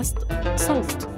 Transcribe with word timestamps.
بودكاست 0.00 0.18
صوت. 0.56 1.08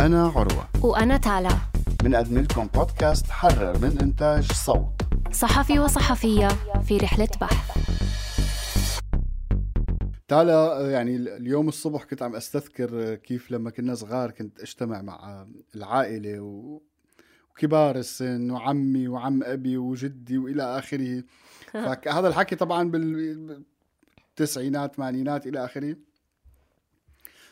أنا 0.00 0.26
عروة. 0.26 0.68
وأنا 0.80 1.16
تالا. 1.16 1.48
بنقدم 2.02 2.38
لكم 2.38 2.66
بودكاست 2.74 3.26
حرر 3.30 3.78
من 3.78 3.98
إنتاج 4.00 4.52
صوت. 4.52 5.02
صحفي 5.32 5.78
وصحفية 5.78 6.48
في 6.88 6.98
رحلة 6.98 7.28
بحث. 7.40 7.81
تالا 10.32 10.90
يعني 10.90 11.16
اليوم 11.16 11.68
الصبح 11.68 12.04
كنت 12.04 12.22
عم 12.22 12.36
أستذكر 12.36 13.14
كيف 13.14 13.50
لما 13.50 13.70
كنا 13.70 13.94
صغار 13.94 14.30
كنت 14.30 14.60
أجتمع 14.60 15.02
مع 15.02 15.46
العائلة 15.74 16.40
و... 16.40 16.80
وكبار 17.50 17.96
السن 17.96 18.50
وعمي 18.50 19.08
وعم 19.08 19.42
أبي 19.42 19.76
وجدي 19.76 20.38
وإلى 20.38 20.78
آخره. 20.78 21.22
فهذا 21.72 22.28
الحكي 22.28 22.56
طبعا 22.56 22.90
بالتسعينات 24.34 24.94
ثمانينات 24.94 25.46
إلى 25.46 25.64
آخره. 25.64 25.96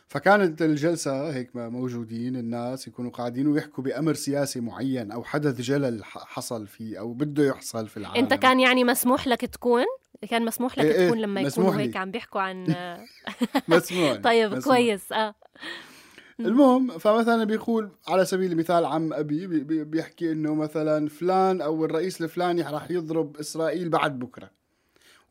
فكانت 0.09 0.63
الجلسة 0.63 1.31
هيك 1.31 1.57
موجودين 1.57 2.37
الناس 2.37 2.89
يكونوا 2.89 3.11
قاعدين 3.11 3.47
ويحكوا 3.47 3.85
بأمر 3.85 4.15
سياسي 4.15 4.61
معين 4.61 5.13
أو 5.13 5.25
حدث 5.25 5.61
جلل 5.61 6.05
حصل 6.05 6.67
فيه 6.67 6.99
أو 6.99 7.13
بده 7.13 7.45
يحصل 7.45 7.89
في 7.89 7.97
العالم. 7.97 8.17
أنت 8.17 8.35
كان 8.35 8.61
يعني 8.61 8.85
مسموح 8.85 9.27
لك 9.27 9.41
تكون؟ 9.41 9.85
كان 10.31 10.45
مسموح 10.45 10.79
لك 10.79 10.85
إيه 10.85 11.07
تكون 11.07 11.19
إيه 11.19 11.25
لما 11.25 11.41
يكونوا 11.41 11.75
هيك 11.75 11.97
عم 11.97 12.11
بيحكوا 12.11 12.41
عن 12.41 12.67
مسموح 13.69 14.17
طيب 14.29 14.51
مسموح. 14.51 14.65
كويس. 14.65 15.13
آه. 15.13 15.35
المهم 16.41 16.99
فمثلا 16.99 17.45
بيقول 17.45 17.91
على 18.09 18.25
سبيل 18.25 18.53
المثال 18.53 18.85
عم 18.85 19.13
أبي 19.13 19.47
بيحكي 19.85 20.33
إنه 20.33 20.55
مثلا 20.55 21.09
فلان 21.09 21.61
أو 21.61 21.85
الرئيس 21.85 22.23
الفلاني 22.23 22.63
راح 22.63 22.91
يضرب 22.91 23.37
إسرائيل 23.37 23.89
بعد 23.89 24.19
بكرة. 24.19 24.51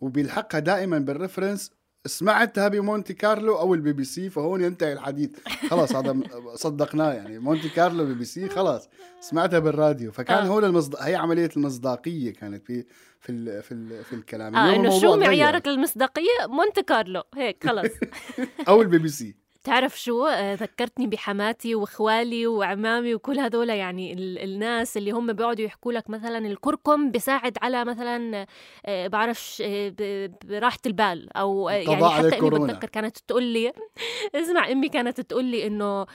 وبيلحقها 0.02 0.59
دائما 0.59 0.99
بال 0.99 1.13
reference 1.13 1.71
سمعتها 2.05 2.67
بمونتي 2.67 3.14
كارلو 3.14 3.59
أو 3.59 3.73
البي 3.73 3.93
بي 3.93 4.03
سي 4.03 4.30
فهون 4.30 4.61
ينتهي 4.61 4.93
الحديث. 4.93 5.31
خلاص 5.69 5.95
هذا 5.95 6.21
صدقناه 6.55 7.14
يعني. 7.14 7.39
مونتي 7.39 7.69
كارلو 7.69 8.05
بي 8.05 8.14
بي 8.14 8.25
سي 8.25 8.49
خلاص 8.49 8.89
سمعتها 9.19 9.59
بالراديو. 9.59 10.11
فكان 10.11 10.38
آه. 10.38 10.47
هون 10.47 10.64
المصد... 10.64 10.95
هي 10.99 11.16
عملية 11.16 11.49
المصداقية 11.58 12.33
كانت 12.33 12.66
في 12.66 12.86
في 13.19 13.31
ال... 13.31 13.63
في 13.63 13.71
ال... 13.71 14.03
في 14.03 14.13
الكلام. 14.13 14.57
اليوم 14.57 14.85
إنه 14.85 14.99
شو. 14.99 15.15
معيارك 15.15 15.67
للمصداقية؟ 15.67 16.47
مونتي 16.47 16.81
كارلو. 16.81 17.23
هيك 17.35 17.67
خلص. 17.67 17.91
أو 18.67 18.81
البي 18.81 18.97
بي 18.97 19.09
سي. 19.09 19.35
تعرف 19.63 19.99
شو؟ 20.02 20.25
آه، 20.25 20.53
ذكرتني 20.53 21.07
بحماتي 21.07 21.75
وإخوالي 21.75 22.47
وعمامي 22.47 23.15
وكل 23.15 23.39
هذول 23.39 23.69
يعني 23.69 24.13
ال- 24.13 24.38
الناس 24.39 24.97
اللي 24.97 25.11
هم 25.11 25.33
بيقعدوا 25.33 25.65
يحكوا 25.65 25.93
لك 25.93 26.09
مثلا 26.09 26.38
الكركم 26.38 27.11
بيساعد 27.11 27.57
على 27.61 27.85
مثلا 27.85 28.45
آه، 28.85 29.07
بعرفش 29.07 29.63
آه، 29.65 30.30
براحة 30.45 30.77
البال 30.85 31.37
أو 31.37 31.69
آه، 31.69 31.73
يعني 31.73 32.09
حتى 32.09 32.39
امي. 32.39 32.49
بتذكر 32.49 32.87
كانت 32.89 33.17
تقول 33.17 33.43
لي 33.43 33.73
اسمع 34.35 34.71
أمي 34.71 34.89
كانت 34.89 35.21
تقول 35.21 35.45
لي 35.45 35.67
إنه 35.67 36.05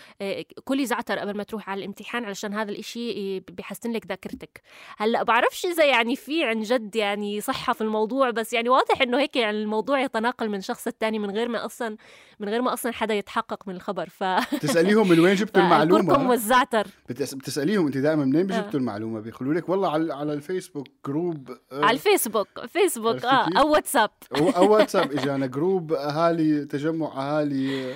كلي 0.65 0.87
زعتر 0.87 1.19
قبل 1.19 1.37
ما 1.37 1.43
تروح 1.43 1.71
على 1.71 1.79
الامتحان 1.79 2.25
علشان 2.25 2.55
هذا 2.55 2.71
الإشي 2.71 3.41
بيحسن 3.41 3.93
لك 3.93 4.07
ذاكرتك. 4.07 4.63
هلأ 4.99 5.23
بعرفش 5.23 5.67
إذا 5.67 5.85
يعني 5.85 6.17
في 6.17 6.45
عن 6.45 6.61
جد 6.61 6.97
يعني 6.97 7.41
صحة 7.41 7.73
في 7.73 7.81
الموضوع 7.81 8.31
بس 8.31 8.53
يعني 8.53 8.69
واضح 8.69 9.03
إنه 9.03 9.19
هيك 9.21 9.37
يعني 9.37 9.63
الموضوع 9.63 10.01
يتناقل 10.01 10.49
من 10.49 10.61
شخص 10.61 10.87
الثاني 10.87 11.19
من 11.19 11.31
غير 11.31 11.49
ما 11.49 11.65
أصلا 11.65 11.97
من 12.41 12.49
غير 12.49 12.63
ما 12.63 12.73
أصلا 12.73 12.93
حدا 12.93 13.15
يتحقق 13.35 13.69
من 13.69 13.75
الخبر 13.75 14.09
ف 14.09 14.25
تساليهم 14.61 15.09
من 15.09 15.21
وين 15.21 15.35
جبتوا 15.35 15.63
الكركم 15.83 15.97
المعلومة 15.97 16.31
والزعتر. 16.31 16.87
بتس... 17.09 17.35
بتسأليهم 17.35 17.87
انت 17.87 17.99
دائما 17.99 18.25
منين 18.25 18.53
آه. 18.53 18.61
جبتوا 18.61 18.81
المعلومة؟ 18.81 19.21
بيقولوا 19.21 19.55
لك 19.55 19.69
والله 19.69 19.91
على 19.91 20.15
على 20.15 20.33
ال 20.33 20.39
Facebook 20.39 20.87
group 21.07 21.51
آه، 21.73 21.85
على 21.85 21.91
الفيسبوك 21.91 22.67
فيسبوك 22.67 23.25
آه؟ 23.25 23.49
أو 23.59 23.73
واتساب. 23.73 24.11
أو 24.37 24.73
واتساب. 24.73 25.13
اجانا 25.13 25.47
group 25.47 25.93
أهالي 25.93 26.65
تجمع 26.65 27.07
أهالي 27.07 27.95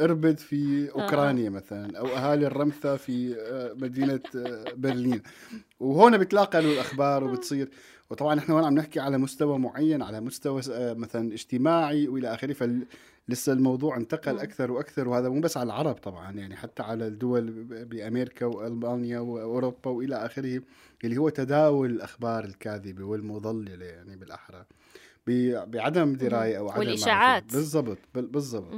إربد 0.00 0.38
في 0.38 0.90
أوكرانيا 0.90 1.50
مثلا 1.50 1.98
أو 1.98 2.06
أهالي 2.06 2.46
الرمثا 2.46 2.96
في 2.96 3.36
آه، 3.38 3.74
مدينة 3.76 4.20
آه، 4.36 4.64
برلين. 4.76 5.22
وهون 5.80 6.18
بتلاقوا 6.18 6.60
الأخبار 6.60 7.24
وبتصير. 7.24 7.68
وطبعا 8.10 8.38
إحنا 8.38 8.54
هون 8.54 8.64
عم 8.64 8.74
نحكي 8.74 9.00
على 9.00 9.18
مستوى 9.18 9.58
معين 9.58 10.02
على 10.02 10.20
مستوى 10.20 10.62
آه، 10.70 10.94
مثلا 10.94 11.32
اجتماعي 11.32 12.08
وإلى 12.08 12.34
آخره. 12.34 12.80
لسه 13.28 13.52
الموضوع 13.52 13.96
انتقل 13.96 14.32
مم. 14.32 14.38
أكثر 14.38 14.72
وأكثر 14.72 15.08
وهذا 15.08 15.28
مو 15.28 15.40
بس 15.40 15.56
على 15.56 15.66
العرب 15.66 15.94
طبعا 15.94 16.32
يعني 16.32 16.56
حتى 16.56 16.82
على 16.82 17.06
الدول 17.06 17.50
بأمريكا 17.84 18.46
وألمانيا 18.46 19.18
وأوروبا 19.18 19.90
وإلى 19.90 20.16
آخره 20.16 20.62
اللي 21.04 21.16
هو 21.16 21.28
تداول 21.28 21.90
الأخبار 21.90 22.44
الكاذبة 22.44 23.04
والمضللة 23.04 23.84
يعني 23.84 24.16
بالأحرى 24.16 24.64
بعدم 25.66 26.12
دراية 26.12 26.58
أو 26.58 26.68
عدم 26.68 26.78
والإشاعات. 26.80 27.42
معرفة. 27.42 27.56
بالضبط 27.58 27.98
بال- 28.14 28.26
بالضبط. 28.26 28.72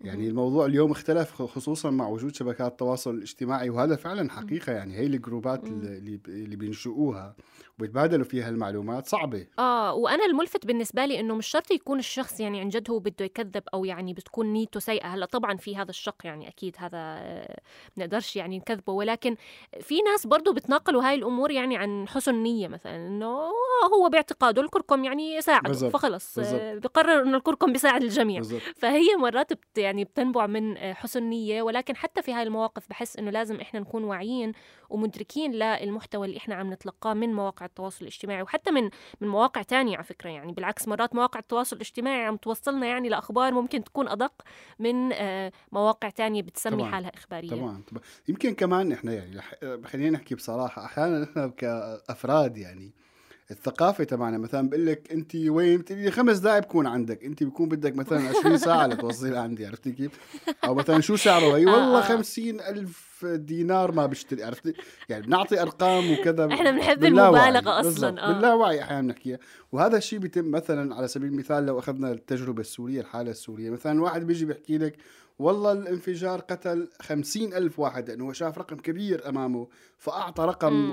يعني 0.00 0.28
الموضوع 0.28 0.66
اليوم 0.66 0.90
اختلف 0.90 1.42
خصوصا 1.42 1.90
مع 1.90 2.08
وجود 2.08 2.34
شبكات 2.34 2.70
التواصل 2.72 3.14
الاجتماعي 3.14 3.70
وهذا 3.70 3.96
فعلا 3.96 4.30
حقيقة 4.30 4.72
يعني 4.72 4.96
هي 4.96 5.06
الجروبات. 5.06 5.64
اللي 5.64 6.20
اللي 6.28 6.56
بينشئوها 6.56 7.36
وبيتبادلوا 7.78 8.24
فيها 8.24 8.48
المعلومات 8.48 9.06
صعبة. 9.06 9.46
آه 9.58 9.94
وأنا 9.94 10.24
الملفت 10.24 10.66
بالنسبة 10.66 11.04
لي 11.04 11.20
إنه 11.20 11.34
مش 11.34 11.46
شرط 11.46 11.70
يكون 11.70 11.98
الشخص 11.98 12.40
يعني 12.40 12.60
عن 12.60 12.68
جد 12.68 12.90
هو 12.90 12.98
بده 12.98 13.24
يكذب 13.24 13.62
أو 13.74 13.84
يعني 13.84 14.14
بتكون 14.14 14.52
نيته 14.52 14.80
سيئة. 14.80 15.06
هلأ 15.06 15.26
طبعا 15.26 15.56
في 15.56 15.76
هذا 15.76 15.90
الشق 15.90 16.16
يعني 16.24 16.48
أكيد 16.48 16.76
هذا 16.78 16.98
آه، 16.98 17.60
بنقدرش 17.96 18.36
يعني 18.36 18.58
نكذبه. 18.58 18.92
ولكن 18.92 19.36
في 19.80 20.02
ناس 20.02 20.26
برضو 20.26 20.52
بتناقلوا 20.52 21.08
هاي 21.08 21.14
الأمور 21.14 21.50
يعني 21.50 21.76
عن 21.76 22.08
حسن 22.08 22.34
نية 22.34 22.68
مثلا 22.68 22.96
إنه 22.96 23.38
هو 23.94 24.08
باعتقاده 24.12 24.62
الكركم 24.62 25.04
يعني 25.04 25.40
بالضبط، 25.64 25.92
فخلص 25.92 26.38
آه،. 26.38 26.74
بقرر 26.74 27.22
إنه 27.22 27.36
الكركم 27.36 27.72
بيساعد 27.72 28.02
الجميع. 28.02 28.38
بالضبط. 28.38 28.62
فهي 28.76 29.16
مرات 29.18 29.52
بت 29.52 29.78
يعني 29.78 30.04
بتنبع 30.04 30.46
من 30.46 30.76
آه، 30.76 30.92
حسن 30.92 31.22
نية. 31.22 31.62
ولكن 31.62 31.96
حتى 31.96 32.22
في 32.22 32.32
هاي 32.32 32.42
المواقف 32.42 32.88
بحس 32.88 33.16
إنه 33.16 33.30
لازم 33.30 33.60
إحنا 33.60 33.80
نكون 33.80 34.04
واعيين 34.04 34.52
ومدركين 34.92 35.52
للمحتوى 35.52 36.26
اللي 36.26 36.36
إحنا 36.38 36.54
عم 36.54 36.72
نتلقاه 36.72 37.14
من 37.14 37.34
مواقع 37.34 37.66
التواصل 37.66 37.98
الاجتماعي 38.02 38.42
وحتى 38.42 38.70
من 38.70 38.90
من 39.20 39.28
مواقع 39.28 39.62
تانية 39.62 39.96
على 39.96 40.04
فكرة. 40.04 40.30
يعني 40.30 40.52
بالعكس 40.52 40.88
مرات 40.88 41.14
مواقع 41.14 41.40
التواصل 41.40 41.76
الاجتماعي 41.76 42.24
عم 42.24 42.36
توصلنا 42.36 42.86
يعني 42.86 43.08
لأخبار 43.08 43.52
ممكن 43.54 43.84
تكون 43.84 44.08
أدق 44.08 44.32
من 44.78 45.12
آه، 45.12 45.52
مواقع 45.72 46.08
تانية 46.10 46.42
بتسمي 46.42 46.76
طبعاً، 46.76 46.90
حالها 46.90 47.10
إخبارية 47.14 47.50
طبعا 47.50 47.82
طبعا. 47.90 48.02
يمكن 48.28 48.54
كمان 48.54 48.92
إحنا 48.92 49.12
يعني 49.12 49.40
خلينا 49.86 50.10
نحكي 50.10 50.34
بصراحة 50.34 50.84
أحيانا 50.84 51.24
إحنا 51.24 51.46
كأفراد 51.46 52.56
يعني 52.56 52.92
الثقافة 53.52 54.04
تبعنا. 54.04 54.38
مثلا 54.38 54.68
بقول 54.68 54.86
لك 54.86 55.12
أنت 55.12 55.36
وين؟ 55.36 55.78
بتقولي 55.78 56.02
لي 56.04 56.10
خمس 56.10 56.38
دقائق 56.38 56.62
بكون 56.62 56.86
عندك. 56.86 57.24
أنت 57.24 57.42
بيكون 57.42 57.68
بدك 57.68 57.96
مثلا 57.96 58.28
20 58.28 58.58
ساعة 58.58 58.86
لتوصلي 58.86 59.38
عندي 59.38 59.66
عرفتي 59.66 59.92
كيف؟ 59.92 60.10
أو 60.64 60.74
مثلا 60.74 61.00
شو 61.00 61.16
سعره؟ 61.16 61.56
هي 61.56 61.66
آه، 61.66 61.70
والله 61.72 61.98
آه. 61.98 62.02
50 62.02 62.60
ألف 62.60 63.24
دينار 63.26 63.92
ما 63.92 64.06
بشتري 64.06 64.44
عرفتي؟ 64.44 64.74
يعني 65.08 65.26
بنعطي 65.26 65.62
أرقام 65.62 66.12
وكذا. 66.12 66.48
إحنا 66.52 66.70
بنحب 66.70 67.04
أصلاً، 67.68 67.82
بالضبط. 67.82 68.18
آه. 68.18 68.32
باللاوعي 68.32 68.82
أحيانا 68.82 69.02
بنحكيها. 69.02 69.38
وهذا 69.72 69.96
الشيء 69.96 70.18
بيتم 70.18 70.50
مثلا 70.50 70.94
على 70.94 71.08
سبيل 71.08 71.28
المثال 71.28 71.66
لو 71.66 71.78
أخذنا 71.78 72.12
التجربة 72.12 72.60
السورية 72.60 73.00
الحالة 73.00 73.30
السورية. 73.30 73.70
مثلا 73.70 74.02
واحد 74.02 74.26
بيجي 74.26 74.44
بيحكي 74.44 74.78
لك 74.78 74.96
والله 75.38 75.72
الانفجار 75.72 76.40
قتل 76.40 76.88
خمسين 77.00 77.54
ألف 77.54 77.78
واحد 77.78 78.08
لأنه 78.10 78.24
هو 78.24 78.32
شاف 78.32 78.58
رقم 78.58 78.76
كبير 78.76 79.28
أمامه 79.28 79.68
فأعطى 79.98 80.42
رقم 80.44 80.72
مم. 80.72 80.90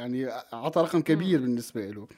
ويعني 0.00 0.28
أعطى 0.52 0.80
رقم 0.80 1.00
كبير 1.00 1.40
بالنسبة 1.40 1.90
له 1.90 2.08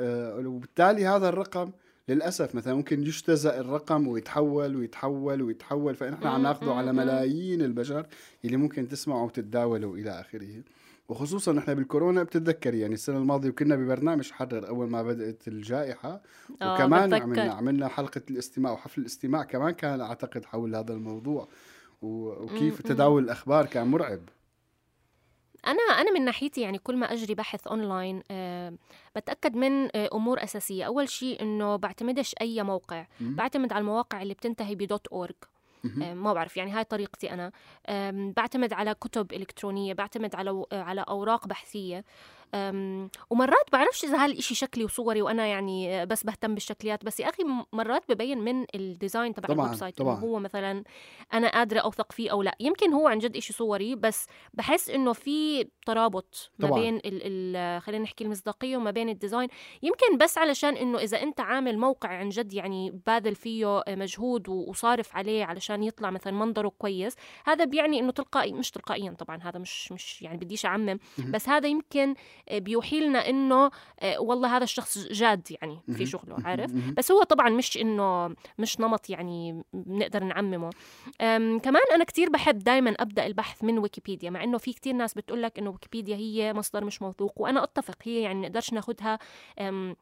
آه، 0.00 0.38
وبالتالي 0.38 1.06
هذا 1.06 1.28
الرقم 1.28 1.70
للأسف 2.08 2.54
مثلا 2.54 2.74
ممكن 2.74 3.02
يجتزأ 3.02 3.60
الرقم 3.60 4.08
ويتحول 4.08 4.76
ويتحول 4.76 5.42
ويتحول 5.42 5.94
فنحن 5.94 6.26
عم 6.26 6.42
ناخذه 6.42 6.72
على. 6.72 6.92
ملايين 6.92 7.62
البشر 7.62 8.06
اللي 8.44 8.56
ممكن 8.56 8.88
تسمعوا 8.88 9.26
وتتداولوا 9.26 9.96
إلى 9.96 10.20
آخره 10.20 10.62
وخصوصا 11.08 11.52
نحن 11.52 11.74
بالكورونا 11.74 12.22
بتتذكر 12.22 12.74
يعني 12.74 12.94
السنة 12.94 13.18
الماضية 13.18 13.48
وكنا 13.48 13.76
ببرنامج 13.76 14.30
حرر 14.30 14.68
أول 14.68 14.90
ما 14.90 15.02
بدأت 15.02 15.48
الجائحة 15.48 16.22
آه، 16.62 16.74
وكمان 16.74 17.08
بتذكر. 17.08 17.22
عملنا 17.22 17.52
عملنا 17.52 17.88
حلقة 17.88 18.22
الاستماع 18.30 18.72
وحفل 18.72 19.00
الاستماع 19.00 19.42
كمان 19.42 19.70
كان 19.70 20.00
أعتقد 20.00 20.44
حول 20.44 20.74
هذا 20.76 20.92
الموضوع 20.92 21.48
وكيف. 22.02 22.82
تداول 22.82 23.24
الأخبار 23.24 23.66
كان 23.66 23.86
مرعب 23.86 24.20
أنا 25.66 25.80
أنا 26.00 26.12
من 26.12 26.24
ناحيتي 26.24 26.60
يعني 26.60 26.78
كل 26.78 26.96
ما 26.96 27.12
أجري 27.12 27.34
بحث 27.34 27.66
أونلاين 27.66 28.22
آه، 28.30 28.72
بتأكد 29.16 29.56
من 29.56 29.96
آه، 29.96 30.08
أمور 30.14 30.42
أساسية. 30.44 30.84
أول 30.84 31.08
شيء 31.08 31.42
إنه 31.42 31.76
بعتمدش 31.76 32.34
أي 32.40 32.62
موقع. 32.62 33.06
بعتمد 33.20 33.72
على 33.72 33.80
المواقع 33.80 34.22
اللي 34.22 34.34
بتنتهي 34.34 34.74
ب 34.74 34.84
dot 34.84 35.12
مهم. 35.84 36.02
آه، 36.02 36.14
ما 36.14 36.32
بعرف 36.32 36.56
يعني 36.56 36.70
هاي 36.70 36.84
طريقتي 36.84 37.30
أنا. 37.32 37.52
آم، 37.88 38.32
بعتمد 38.32 38.72
على 38.72 38.94
كتب 38.94 39.32
إلكترونية 39.32 39.94
بعتمد 39.94 40.34
على 40.34 40.50
و- 40.50 40.66
على 40.72 41.04
أوراق 41.08 41.46
بحثية. 41.46 41.98
أم، 41.98 42.04
ومرات 43.30 43.72
بعرفش 43.72 44.04
إذا 44.04 44.24
هالشيء 44.24 44.56
شكلي 44.56 44.84
وصوري 44.84 45.22
وأنا 45.22 45.46
يعني 45.46 46.06
بس 46.06 46.24
بهتم 46.24 46.54
بالشكليات 46.54 47.04
بس 47.04 47.20
يا 47.20 47.28
أخي 47.28 47.42
مرات 47.72 48.02
ببين 48.08 48.38
من 48.38 48.66
ال 48.74 48.83
design 48.83 49.34
تبع 49.34 49.54
ال 49.54 49.74
website 49.74 49.98
طبعاً. 49.98 50.20
هو 50.20 50.38
مثلا 50.38 50.84
أنا 51.32 51.48
قادرة 51.48 51.80
أوثق 51.80 52.12
فيه 52.12 52.30
أو 52.30 52.42
لا 52.42 52.56
يمكن 52.60 52.92
هو 52.92 53.08
عن 53.08 53.18
جد 53.18 53.38
شيء 53.38 53.56
صوري 53.56 53.94
بس 53.94 54.26
بحس 54.54 54.90
إنه 54.90 55.12
في 55.12 55.68
ترابط 55.86 56.50
ما 56.58 56.68
طبعاً. 56.68 56.80
بين 56.80 56.96
ال 56.96 57.02
ال 57.56 57.82
خلينا 57.82 58.02
نحكي 58.04 58.24
المصداقية 58.24 58.76
وما 58.76 58.90
بين 58.90 59.08
الديزاين 59.08 59.48
يمكن 59.82 60.18
بس 60.18 60.38
علشان 60.38 60.76
إنه 60.76 60.98
إذا 60.98 61.22
أنت 61.22 61.40
عامل 61.40 61.78
موقع 61.78 62.08
عن 62.08 62.28
جد 62.28 62.52
يعني 62.52 63.00
باذل 63.06 63.34
فيه 63.34 63.82
مجهود 63.88 64.48
وصارف 64.48 65.16
عليه 65.16 65.44
علشان 65.44 65.82
يطلع 65.82 66.10
مثلا 66.10 66.32
منظره 66.32 66.72
كويس 66.78 67.16
هذا 67.46 67.64
بيعني 67.64 68.00
إنه 68.00 68.12
تلقائي 68.12 68.52
مش 68.52 68.70
تلقائيا 68.70 69.10
طبعا 69.18 69.38
هذا 69.42 69.58
مش 69.58 69.92
مش 69.92 70.22
يعني 70.22 70.38
بديش 70.38 70.66
أعمم. 70.66 70.98
بس 71.18 71.48
هذا 71.48 71.68
يمكن 71.68 72.14
بيوحي 72.52 73.00
لنا 73.00 73.28
إنه 73.28 73.70
آه، 74.00 74.20
والله 74.20 74.56
هذا 74.56 74.64
الشخص 74.64 74.98
جاد 74.98 75.48
يعني 75.50 75.80
في. 75.96 76.06
شغله 76.06 76.36
عارف. 76.44 76.70
بس 76.96 77.12
هو 77.12 77.22
طبعا 77.22 77.50
مش 77.50 77.76
إنه 77.76 78.34
مش 78.58 78.80
نمط 78.80 79.10
يعني 79.10 79.62
بنقدر 79.72 80.24
نعممه 80.24 80.70
كمان 81.58 81.82
أنا 81.94 82.04
كتير 82.04 82.30
بحب 82.30 82.58
دائما 82.58 82.90
أبدأ 82.90 83.26
البحث 83.26 83.64
من 83.64 83.78
ويكيبيديا 83.78 84.30
مع 84.30 84.44
إنه 84.44 84.58
في 84.58 84.72
كتير 84.72 84.94
ناس 84.94 85.14
بتقول 85.14 85.42
لك 85.42 85.58
إنه 85.58 85.70
ويكيبيديا 85.70 86.16
هي 86.16 86.52
مصدر 86.52 86.84
مش 86.84 87.02
موثوق 87.02 87.40
وأنا 87.40 87.64
أتفق 87.64 87.96
هي 88.02 88.20
يعني 88.20 88.40
نقدرش 88.40 88.72
ناخدها 88.72 89.18
أم 89.58 89.96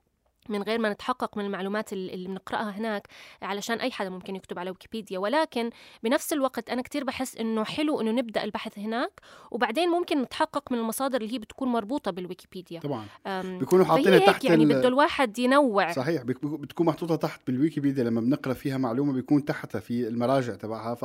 من 0.50 0.62
غير 0.62 0.78
ما 0.78 0.92
نتحقق 0.92 1.38
من 1.38 1.44
المعلومات 1.44 1.92
ال- 1.92 2.10
اللي 2.14 2.28
بنقرأها 2.28 2.70
هناك 2.70 3.08
علشان 3.42 3.80
أي 3.80 3.90
حدا 3.90 4.10
ممكن 4.10 4.36
يكتب 4.36 4.58
على 4.58 4.70
ويكيبيديا. 4.70 5.18
ولكن 5.18 5.70
بنفس 6.02 6.32
الوقت 6.32 6.70
أنا 6.70 6.82
كتير 6.82 7.04
بحس 7.04 7.36
إنه 7.36 7.64
حلو 7.64 8.00
إنه 8.00 8.10
نبدأ 8.10 8.44
البحث 8.44 8.78
هناك 8.78 9.20
وبعدين 9.50 9.88
ممكن 9.88 10.22
نتحقق 10.22 10.72
من 10.72 10.78
المصادر 10.78 11.20
اللي 11.20 11.34
هي 11.34 11.38
بتكون 11.38 11.68
مربوطة 11.68 12.10
بالويكيبيديا. 12.10 12.80
طبعا. 12.80 13.06
بيكونوا 13.42 13.84
حاطينها 13.84 14.18
تحت 14.18 14.44
يعني 14.44 14.64
ال- 14.64 14.68
بده 14.68 14.88
الواحد 14.88 15.38
ينوع. 15.38 15.92
صحيح 15.92 16.22
بتكون 16.22 16.86
محطوطة 16.86 17.16
تحت 17.16 17.40
بالويكيبيديا 17.46 18.04
لما 18.04 18.20
بنقرأ 18.20 18.52
فيها 18.54 18.78
معلومة 18.78 19.12
بيكون 19.12 19.44
تحتها 19.44 19.78
في 19.80 20.08
المراجع 20.08 20.54
تبعها. 20.54 20.94
ف 20.94 21.04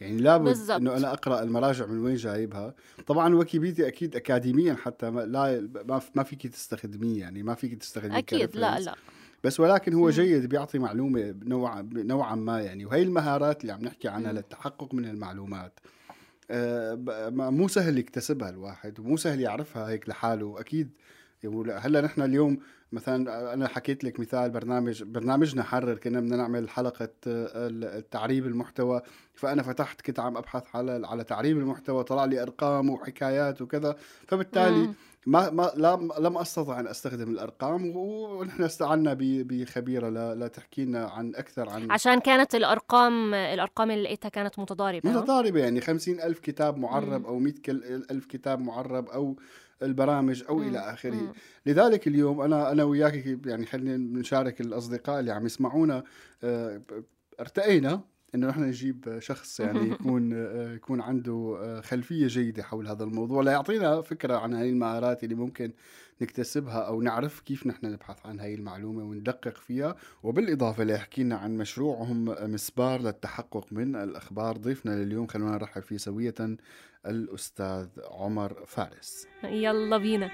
يعني 0.00 0.16
لابد. 0.16 0.70
إنه 0.70 0.96
أنا 0.96 1.12
أقرأ 1.12 1.42
المراجع 1.42 1.86
من 1.86 1.98
وين 1.98 2.14
جايبها 2.14 2.74
طبعا 3.06 3.34
ويكيبيديا 3.34 3.88
أكيد 3.88 4.16
اكاديميا 4.16 4.74
حتى 4.74 5.10
ما 5.10 5.20
لا 5.20 5.68
ما 6.14 6.22
فيك 6.22 6.46
تستخدميه 6.46 7.20
يعني 7.20 7.42
ما 7.42 7.54
فيك 7.54 7.74
تستخدميه 7.74 8.18
أكيد 8.18 8.56
لا. 8.56 8.78
لا 8.80 8.94
بس 9.44 9.60
ولكن 9.60 9.94
هو. 9.94 10.10
جيد 10.10 10.46
بيعطي 10.46 10.78
معلومة 10.78 11.34
نوعا 11.42 11.88
نوعا 11.92 12.34
ما 12.34 12.60
يعني 12.60 12.84
وهي 12.84 13.02
المهارات 13.02 13.62
اللي 13.62 13.72
عم 13.72 13.80
نحكي 13.82 14.08
عنها. 14.08 14.32
للتحقق 14.32 14.94
من 14.94 15.04
المعلومات 15.04 15.80
آه، 16.50 16.94
مو 17.30 17.68
سهل 17.68 17.98
يكتسبها 17.98 18.48
الواحد 18.48 19.00
ومو 19.00 19.16
سهل 19.16 19.40
يعرفها 19.40 19.88
هيك 19.88 20.08
لحاله 20.08 20.60
أكيد 20.60 20.90
يعني 21.42 21.72
هلا 21.72 22.00
نحن 22.00 22.22
اليوم 22.22 22.58
مثلا 22.92 23.54
أنا 23.54 23.68
حكيت 23.68 24.04
لك 24.04 24.20
مثال 24.20 24.50
برنامج 24.50 25.02
برنامجنا 25.02 25.62
حرر 25.62 25.94
كنا 25.94 26.20
بدنا 26.20 26.36
نعمل 26.36 26.68
حلقة 26.70 27.08
آه، 27.26 28.02
تعريب 28.10 28.46
المحتوى 28.46 29.00
فأنا 29.34 29.62
فتحت 29.62 30.00
كنت 30.00 30.20
عم 30.20 30.36
أبحث 30.36 30.62
على 30.76 31.06
على 31.06 31.24
تعريب 31.24 31.58
المحتوى 31.58 32.04
طلع 32.04 32.24
لي 32.24 32.42
أرقام 32.42 32.90
وحكايات 32.90 33.62
وكذا 33.62 33.96
فبالتالي 34.28 34.76
مم. 34.86 34.94
ما 35.26 35.50
ما 35.50 35.72
لم 35.76 36.12
لم 36.18 36.38
أستطع 36.38 36.80
أن 36.80 36.86
أستخدم 36.86 37.30
الأرقام 37.30 37.96
ونحن 37.96 38.62
استعنا 38.62 39.16
بخبيرة 39.20 40.34
لتحكي 40.34 40.84
لنا 40.84 41.04
عن 41.06 41.34
أكثر 41.34 41.68
عن 41.68 41.90
عشان 41.90 42.20
كانت 42.20 42.54
الأرقام 42.54 43.34
الأرقام 43.34 43.90
اللي 43.90 44.02
لقيتها 44.04 44.28
كانت 44.28 44.58
متضاربة 44.58 45.10
متضاربة 45.10 45.60
يعني 45.60 45.80
خمسين 45.80 46.20
ألف 46.20 46.38
كتاب 46.38 46.76
معرب 46.78 47.20
مم. 47.20 47.26
أو 47.26 47.38
مئة 47.38 47.54
كل- 47.64 48.04
ألف 48.10 48.26
كتاب 48.26 48.60
معرب 48.60 49.08
أو 49.08 49.36
البرامج 49.82 50.44
أو 50.48 50.58
مم. 50.58 50.68
إلى 50.68 50.78
آخره 50.78 51.14
مم. 51.14 51.32
لذلك 51.66 52.08
اليوم 52.08 52.40
أنا 52.40 52.72
أنا 52.72 52.84
وياك 52.84 53.38
يعني 53.46 53.66
خلينا 53.66 53.96
نشارك 54.20 54.60
الأصدقاء 54.60 55.20
اللي 55.20 55.32
عم 55.32 55.46
يسمعونا 55.46 56.04
آه، 56.44 56.80
ارتقينا 57.40 58.00
إنه 58.34 58.48
نحن 58.48 58.62
نجيب 58.62 59.18
شخص 59.18 59.60
يعني 59.60 59.80
يكون 59.92 60.32
آه، 60.32 60.74
يكون 60.74 61.00
عنده 61.00 61.58
آه، 61.60 61.80
خلفية 61.80 62.26
جيدة 62.26 62.62
حول 62.62 62.88
هذا 62.88 63.04
الموضوع. 63.04 63.42
ليعطينا 63.42 64.02
فكرة 64.02 64.36
عن 64.36 64.54
هاي 64.54 64.70
المهارات 64.70 65.24
اللي 65.24 65.34
ممكن 65.34 65.72
نكتسبها 66.22 66.78
أو 66.78 67.02
نعرف 67.02 67.40
كيف 67.40 67.66
نحن 67.66 67.86
نبحث 67.86 68.26
عن 68.26 68.40
هاي 68.40 68.54
المعلومة 68.54 69.04
وندقق 69.04 69.56
فيها. 69.56 69.96
وبالإضافة 70.22 70.84
ليحكي 70.84 71.22
لنا 71.22 71.36
عن 71.36 71.56
مشروعهم 71.56 72.24
مسبار 72.52 73.02
للتحقق 73.02 73.66
من 73.72 73.96
الأخبار. 73.96 74.56
ضيفنا 74.56 74.90
لليوم 74.90 75.26
خلونا 75.26 75.50
نرحب 75.50 75.82
فيه 75.82 75.96
سوية 75.96 76.34
الأستاذ 77.06 77.88
عمر 78.10 78.64
فارس. 78.66 79.26
يلا 79.44 79.98
بينا. 79.98 80.30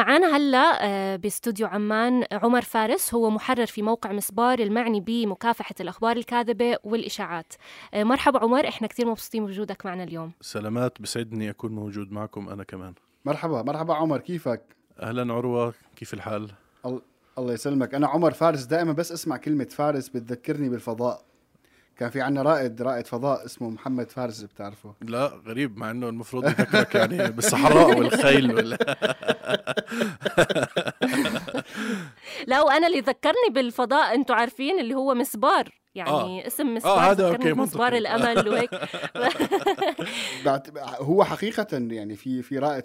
معانا 0.00 0.36
هلا 0.36 0.86
آه، 0.86 1.16
باستوديو 1.16 1.66
عمان 1.66 2.24
عمر 2.32 2.62
فارس 2.62 3.14
هو 3.14 3.30
محرر 3.30 3.66
في 3.66 3.82
موقع 3.82 4.12
مسبار 4.12 4.58
المعني 4.58 5.00
بمكافحة 5.00 5.74
الأخبار 5.80 6.16
الكاذبة 6.16 6.76
والإشاعات. 6.84 7.52
آه، 7.94 8.04
مرحبا 8.04 8.38
عمر 8.38 8.68
إحنا 8.68 8.88
كثير 8.88 9.06
مبسوطين 9.06 9.46
بوجودك 9.46 9.86
معنا 9.86 10.04
اليوم. 10.04 10.32
سلامات 10.40 11.02
بسعدني 11.02 11.50
أكون 11.50 11.72
موجود 11.72 12.12
معكم 12.12 12.48
أنا 12.48 12.64
كمان. 12.64 12.94
مرحبا 13.24 13.62
مرحبا 13.62 13.94
عمر 13.94 14.18
كيفك؟ 14.18 14.62
أهلا 15.00 15.34
عروة 15.34 15.74
كيف 15.96 16.14
الحال؟ 16.14 16.50
الله 17.38 17.52
يسلمك. 17.52 17.94
أنا 17.94 18.06
عمر 18.06 18.30
فارس 18.30 18.64
دائما 18.64 18.92
بس 18.92 19.12
أسمع 19.12 19.36
كلمة 19.36 19.64
فارس 19.64 20.08
بتذكرني 20.08 20.68
بالفضاء. 20.68 21.22
كان 22.00 22.10
في 22.10 22.20
عنا 22.20 22.42
رائد 22.42 22.82
رائد 22.82 23.06
فضاء 23.06 23.44
اسمه 23.44 23.70
محمد 23.70 24.10
فارس 24.10 24.42
بتعرفه. 24.42 24.94
لا 25.00 25.26
غريب 25.46 25.76
مع 25.76 25.90
أنه 25.90 26.08
المفروض 26.08 26.44
يذكرك 26.44 26.94
يعني 26.94 27.30
بالصحراء 27.30 27.98
والخيل 27.98 28.54
وال... 28.54 28.68
لا 32.46 32.60
وأنا 32.62 32.86
اللي 32.86 33.00
ذكرني 33.00 33.50
بالفضاء 33.50 34.14
أنتوا 34.14 34.36
عارفين 34.36 34.80
اللي 34.80 34.94
هو 34.94 35.14
مسبار. 35.14 35.80
يعني 35.94 36.46
اسم 36.46 36.74
مسبار 36.74 36.98
هذا 36.98 37.28
ذكرني 37.28 37.50
أوكي، 37.50 37.52
بمسبار 37.52 37.92
منطقي. 37.92 37.98
الأمل 37.98 38.48
وهيك. 38.50 38.70
هو 41.00 41.24
حقيقة 41.24 41.66
يعني 41.72 42.16
في 42.16 42.42
في 42.42 42.58
رائد 42.58 42.84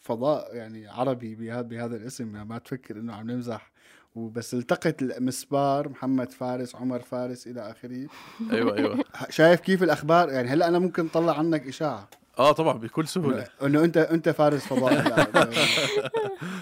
فضاء 0.00 0.56
يعني 0.56 0.88
عربي 0.88 1.34
بهذا 1.34 1.62
بهذا 1.62 1.96
الاسم 1.96 2.36
يعني 2.36 2.48
ما 2.48 2.58
تفكر 2.58 2.96
إنه 2.96 3.14
عم 3.14 3.30
نمزح. 3.30 3.75
وبس 4.16 4.54
التقت 4.54 5.02
المسبار 5.02 5.88
محمد 5.88 6.32
فارس 6.32 6.76
عمر 6.76 7.00
فارس 7.00 7.46
إلى 7.46 7.70
آخره. 7.70 8.06
أيوة 8.52 8.76
أيوة. 8.76 9.04
شايف 9.30 9.60
كيف 9.60 9.82
الأخبار؟ 9.82 10.28
يعني 10.28 10.48
هلأ 10.48 10.68
أنا 10.68 10.78
ممكن 10.78 11.08
طلع 11.08 11.38
عنك 11.38 11.66
إشاعة. 11.66 12.08
آه 12.38 12.52
طبعا 12.52 12.78
بكل 12.78 13.08
سهولة. 13.08 13.46
انه 13.62 13.84
انت 13.84 13.96
أنت 13.96 14.28
فارس 14.28 14.66
فضاء. 14.66 14.92
لا، 14.92 15.26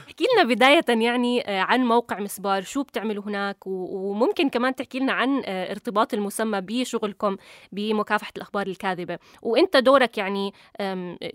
احكي 0.06 0.24
لنا 0.34 0.54
بداية 0.54 0.84
يعني 0.88 1.48
آه، 1.48 1.60
عن 1.60 1.80
موقع 1.80 2.20
مسبار. 2.20 2.62
شو 2.62 2.82
بتعملوا 2.82 3.24
هناك؟ 3.24 3.66
وممكن 3.66 4.48
كمان 4.48 4.74
تحكي 4.74 4.98
لنا 4.98 5.12
عن 5.12 5.42
آه، 5.44 5.70
ارتباط 5.70 6.14
المسمى 6.14 6.60
بشغلكم 6.60 7.36
بمكافحة 7.72 8.32
الأخبار 8.36 8.66
الكاذبة. 8.66 9.18
وأنت 9.42 9.76
دورك 9.76 10.18
يعني 10.18 10.52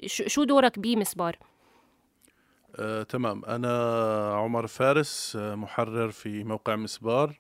شو 0.06 0.44
دورك 0.44 0.80
بمسبار؟ 0.80 1.38
آه، 2.80 3.04
تمام. 3.04 3.46
أنا 3.46 3.70
عمر 4.34 4.68
فارس 4.68 5.38
آه، 5.40 5.56
محرر 5.56 6.12
في 6.12 6.44
موقع 6.44 6.76
مسبار. 6.76 7.40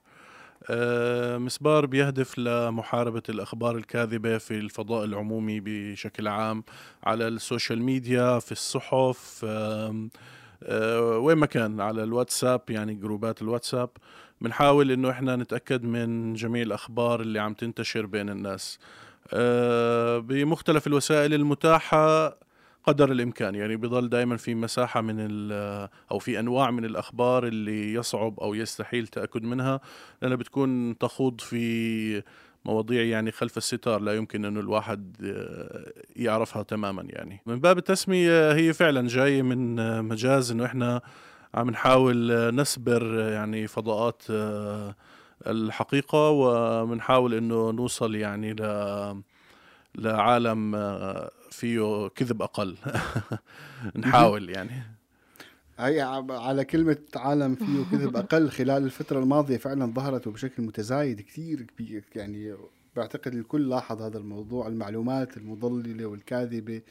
آه، 0.69 1.37
مسبار 1.37 1.85
بيهدف 1.85 2.39
لمحاربة 2.39 3.23
الأخبار 3.29 3.77
الكاذبة 3.77 4.37
في 4.37 4.51
الفضاء 4.51 5.05
العمومي 5.05 5.59
بشكل 5.59 6.27
عام 6.27 6.63
على 7.03 7.27
ال 7.27 7.35
social 7.35 7.81
media 7.83 8.39
في 8.39 8.51
الصحف 8.51 9.45
آه، 10.63 11.17
وين 11.17 11.37
ما 11.37 11.45
كان 11.45 11.81
على 11.81 12.03
الواتساب 12.03 12.61
يعني 12.69 12.93
جروبات 12.93 13.41
الواتساب. 13.41 13.89
بنحاول 14.41 14.91
إنه 14.91 15.09
إحنا 15.09 15.35
نتأكد 15.35 15.83
من 15.83 16.33
جميع 16.33 16.61
الأخبار 16.63 17.21
اللي 17.21 17.39
عم 17.39 17.53
تنتشر 17.53 18.05
بين 18.05 18.29
الناس. 18.29 18.79
آه، 19.33 20.17
بمختلف 20.17 20.87
الوسائل 20.87 21.33
المتاحة 21.33 22.37
قدر 22.83 23.11
الإمكان. 23.11 23.55
يعني 23.55 23.75
بضل 23.75 24.09
دائما 24.09 24.37
في 24.37 24.55
مساحة 24.55 25.01
من 25.01 25.51
أو 26.11 26.19
في 26.19 26.39
أنواع 26.39 26.71
من 26.71 26.85
الأخبار 26.85 27.47
اللي 27.47 27.93
يصعب 27.93 28.39
أو 28.39 28.53
يستحيل 28.53 29.03
التاكد 29.03 29.43
منها. 29.43 29.81
لأنها 30.21 30.37
بتكون 30.37 30.97
تخوض 30.97 31.41
في 31.41 32.23
مواضيع 32.65 33.03
يعني 33.03 33.31
خلف 33.31 33.57
الستار 33.57 34.01
لا 34.01 34.15
يمكن 34.15 34.45
انه 34.45 34.59
الواحد 34.59 35.15
آه، 35.23 35.93
يعرفها 36.15 36.63
تماما 36.63 37.03
يعني. 37.09 37.41
من 37.45 37.59
باب 37.59 37.77
التسمية 37.77 38.53
هي 38.53 38.73
فعلا 38.73 39.07
جاية 39.07 39.41
من 39.41 39.79
آه، 39.79 40.01
مجاز 40.01 40.51
إنه 40.51 40.65
إحنا 40.65 41.01
عم 41.53 41.69
نحاول 41.69 42.31
آه، 42.31 42.51
نسبر 42.51 43.19
يعني 43.19 43.67
فضاءات 43.67 44.23
الحقيقة 45.47 46.29
وبنحاول 46.29 47.33
إنه 47.33 47.71
نوصل 47.71 48.15
يعني 48.15 48.53
ل 48.53 49.23
لعالم 49.95 50.75
فيه 51.59 52.07
كذب 52.07 52.41
أقل. 52.41 52.77
نحاول 53.95 54.49
يعني. 54.49 54.83
هي 55.79 56.01
على 56.29 56.65
كلمة 56.65 56.97
عالم 57.15 57.55
فيه 57.55 57.83
كذب 57.91 58.17
أقل 58.17 58.49
خلال 58.49 58.83
الفترة 58.83 59.19
الماضية 59.19 59.57
فعلا 59.57 59.93
ظهرت 59.93 60.27
وبشكل 60.27 60.63
متزايد 60.63 61.21
كثير 61.21 61.61
كبير. 61.61 62.03
يعني 62.15 62.55
بعتقد 62.95 63.33
الكل 63.33 63.69
لاحظ 63.69 64.01
هذا 64.01 64.17
الموضوع 64.17 64.67
المعلومات 64.67 65.37
المضللة 65.37 66.05
والكاذبة. 66.05 66.81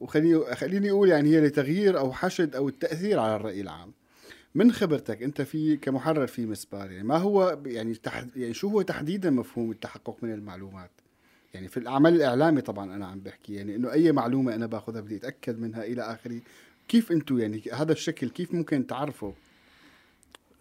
وخليني 0.00 0.54
خليني 0.54 0.90
أقول 0.90 1.08
يعني 1.08 1.28
هي 1.28 1.40
لتغيير 1.40 1.98
أو 1.98 2.12
حشد 2.12 2.54
أو 2.54 2.68
التأثير 2.68 3.18
على 3.18 3.36
الرأي 3.36 3.60
العام. 3.60 3.92
من 4.54 4.72
خبرتك 4.72 5.22
أنت 5.22 5.42
في 5.42 5.76
كمحرر 5.76 6.26
في 6.26 6.46
مسبار 6.46 6.90
يعني 6.90 7.08
ما 7.08 7.16
هو 7.16 7.58
يعني 7.66 7.94
تحد 7.94 8.36
يعني 8.36 8.54
شو 8.54 8.68
هو 8.68 8.82
تحديدا 8.82 9.30
مفهوم 9.30 9.70
التحقق 9.70 10.16
من 10.22 10.32
المعلومات؟ 10.32 10.90
يعني 11.56 11.68
في 11.68 11.76
العمل 11.76 12.14
الإعلامي 12.14 12.60
طبعا 12.60 12.94
أنا 12.94 13.06
عم 13.06 13.20
بحكي 13.20 13.54
يعني 13.54 13.76
إنه 13.76 13.92
أي 13.92 14.12
معلومة 14.12 14.54
أنا 14.54 14.66
باخذها 14.66 15.00
بدي 15.00 15.16
أتأكد 15.16 15.58
منها 15.60 15.84
إلى 15.84 16.02
آخره. 16.02 16.40
كيف 16.88 17.12
أنتم 17.12 17.38
يعني 17.38 17.62
هذا 17.72 17.92
الشكل 17.92 18.28
كيف 18.28 18.54
ممكن 18.54 18.86
تعرفه 18.86 19.34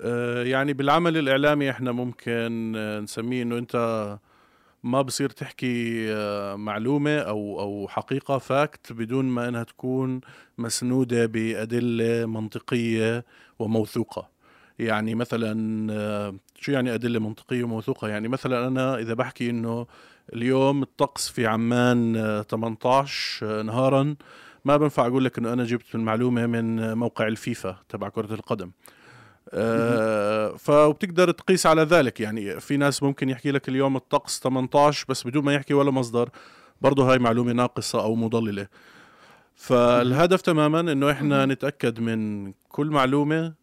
آه، 0.01 0.43
يعني 0.43 0.73
بالعمل 0.73 1.17
الإعلامي 1.17 1.69
إحنا 1.69 1.91
ممكن 1.91 2.73
آه، 2.75 2.99
نسميه 2.99 3.43
إنه 3.43 3.57
أنت 3.57 3.75
ما 4.83 5.01
بصير 5.01 5.29
تحكي 5.29 6.05
آه، 6.13 6.55
معلومة 6.55 7.17
أو 7.17 7.59
أو 7.59 7.87
حقيقة 7.87 8.37
فاكت 8.37 8.93
بدون 8.93 9.25
ما 9.25 9.47
أنها 9.47 9.63
تكون 9.63 10.21
مسنودة 10.57 11.25
بأدلة 11.25 12.25
منطقية 12.25 13.25
وموثوقة. 13.59 14.29
يعني 14.79 15.15
مثلا 15.15 15.51
شو 16.59 16.71
يعني 16.71 16.93
أدلة 16.93 17.19
منطقية 17.19 17.63
وموثوقة؟ 17.63 18.07
يعني 18.07 18.27
مثلا 18.27 18.67
أنا 18.67 18.97
إذا 18.99 19.13
بحكي 19.13 19.49
إنه 19.49 19.87
اليوم 20.33 20.83
الطقس 20.83 21.29
في 21.29 21.47
عمان 21.47 22.13
18 22.49 23.45
آه، 23.59 23.61
نهارا. 23.61 24.15
ما 24.65 24.77
بنفع 24.77 25.07
أقول 25.07 25.25
لك 25.25 25.37
إنه 25.37 25.53
أنا 25.53 25.63
جبت 25.63 25.95
المعلومة 25.95 26.45
من 26.45 26.93
موقع 26.93 27.27
الفيفا 27.27 27.77
تبع 27.89 28.09
كرة 28.09 28.33
القدم. 28.33 28.71
آه 29.53 30.49
فبتقدر 30.49 31.31
تقيس 31.31 31.65
على 31.65 31.81
ذلك. 31.81 32.19
يعني 32.19 32.59
في 32.59 32.77
ناس 32.77 33.03
ممكن 33.03 33.29
يحكي 33.29 33.51
لك 33.51 33.69
اليوم 33.69 33.95
الطقس 33.95 34.39
18 34.39 35.05
بس 35.09 35.27
بدون 35.27 35.43
ما 35.43 35.53
يحكي 35.53 35.73
ولا 35.73 35.91
مصدر. 35.91 36.29
برضه 36.81 37.11
هاي 37.11 37.19
معلومة 37.19 37.51
ناقصة 37.51 38.01
أو 38.01 38.15
مضللة. 38.15 38.67
فالهدف 39.55 40.41
تماما 40.41 40.79
إنه 40.79 41.11
إحنا 41.11 41.45
نتأكد 41.45 41.99
من 41.99 42.51
كل 42.69 42.87
معلومة 42.87 43.53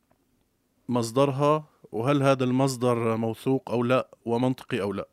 مصدرها 0.88 1.64
وهل 1.92 2.22
هذا 2.22 2.44
المصدر 2.44 3.16
موثوق 3.16 3.70
أو 3.70 3.82
لا 3.82 4.08
ومنطقي 4.24 4.80
أو 4.80 4.92
لا. 4.92 5.08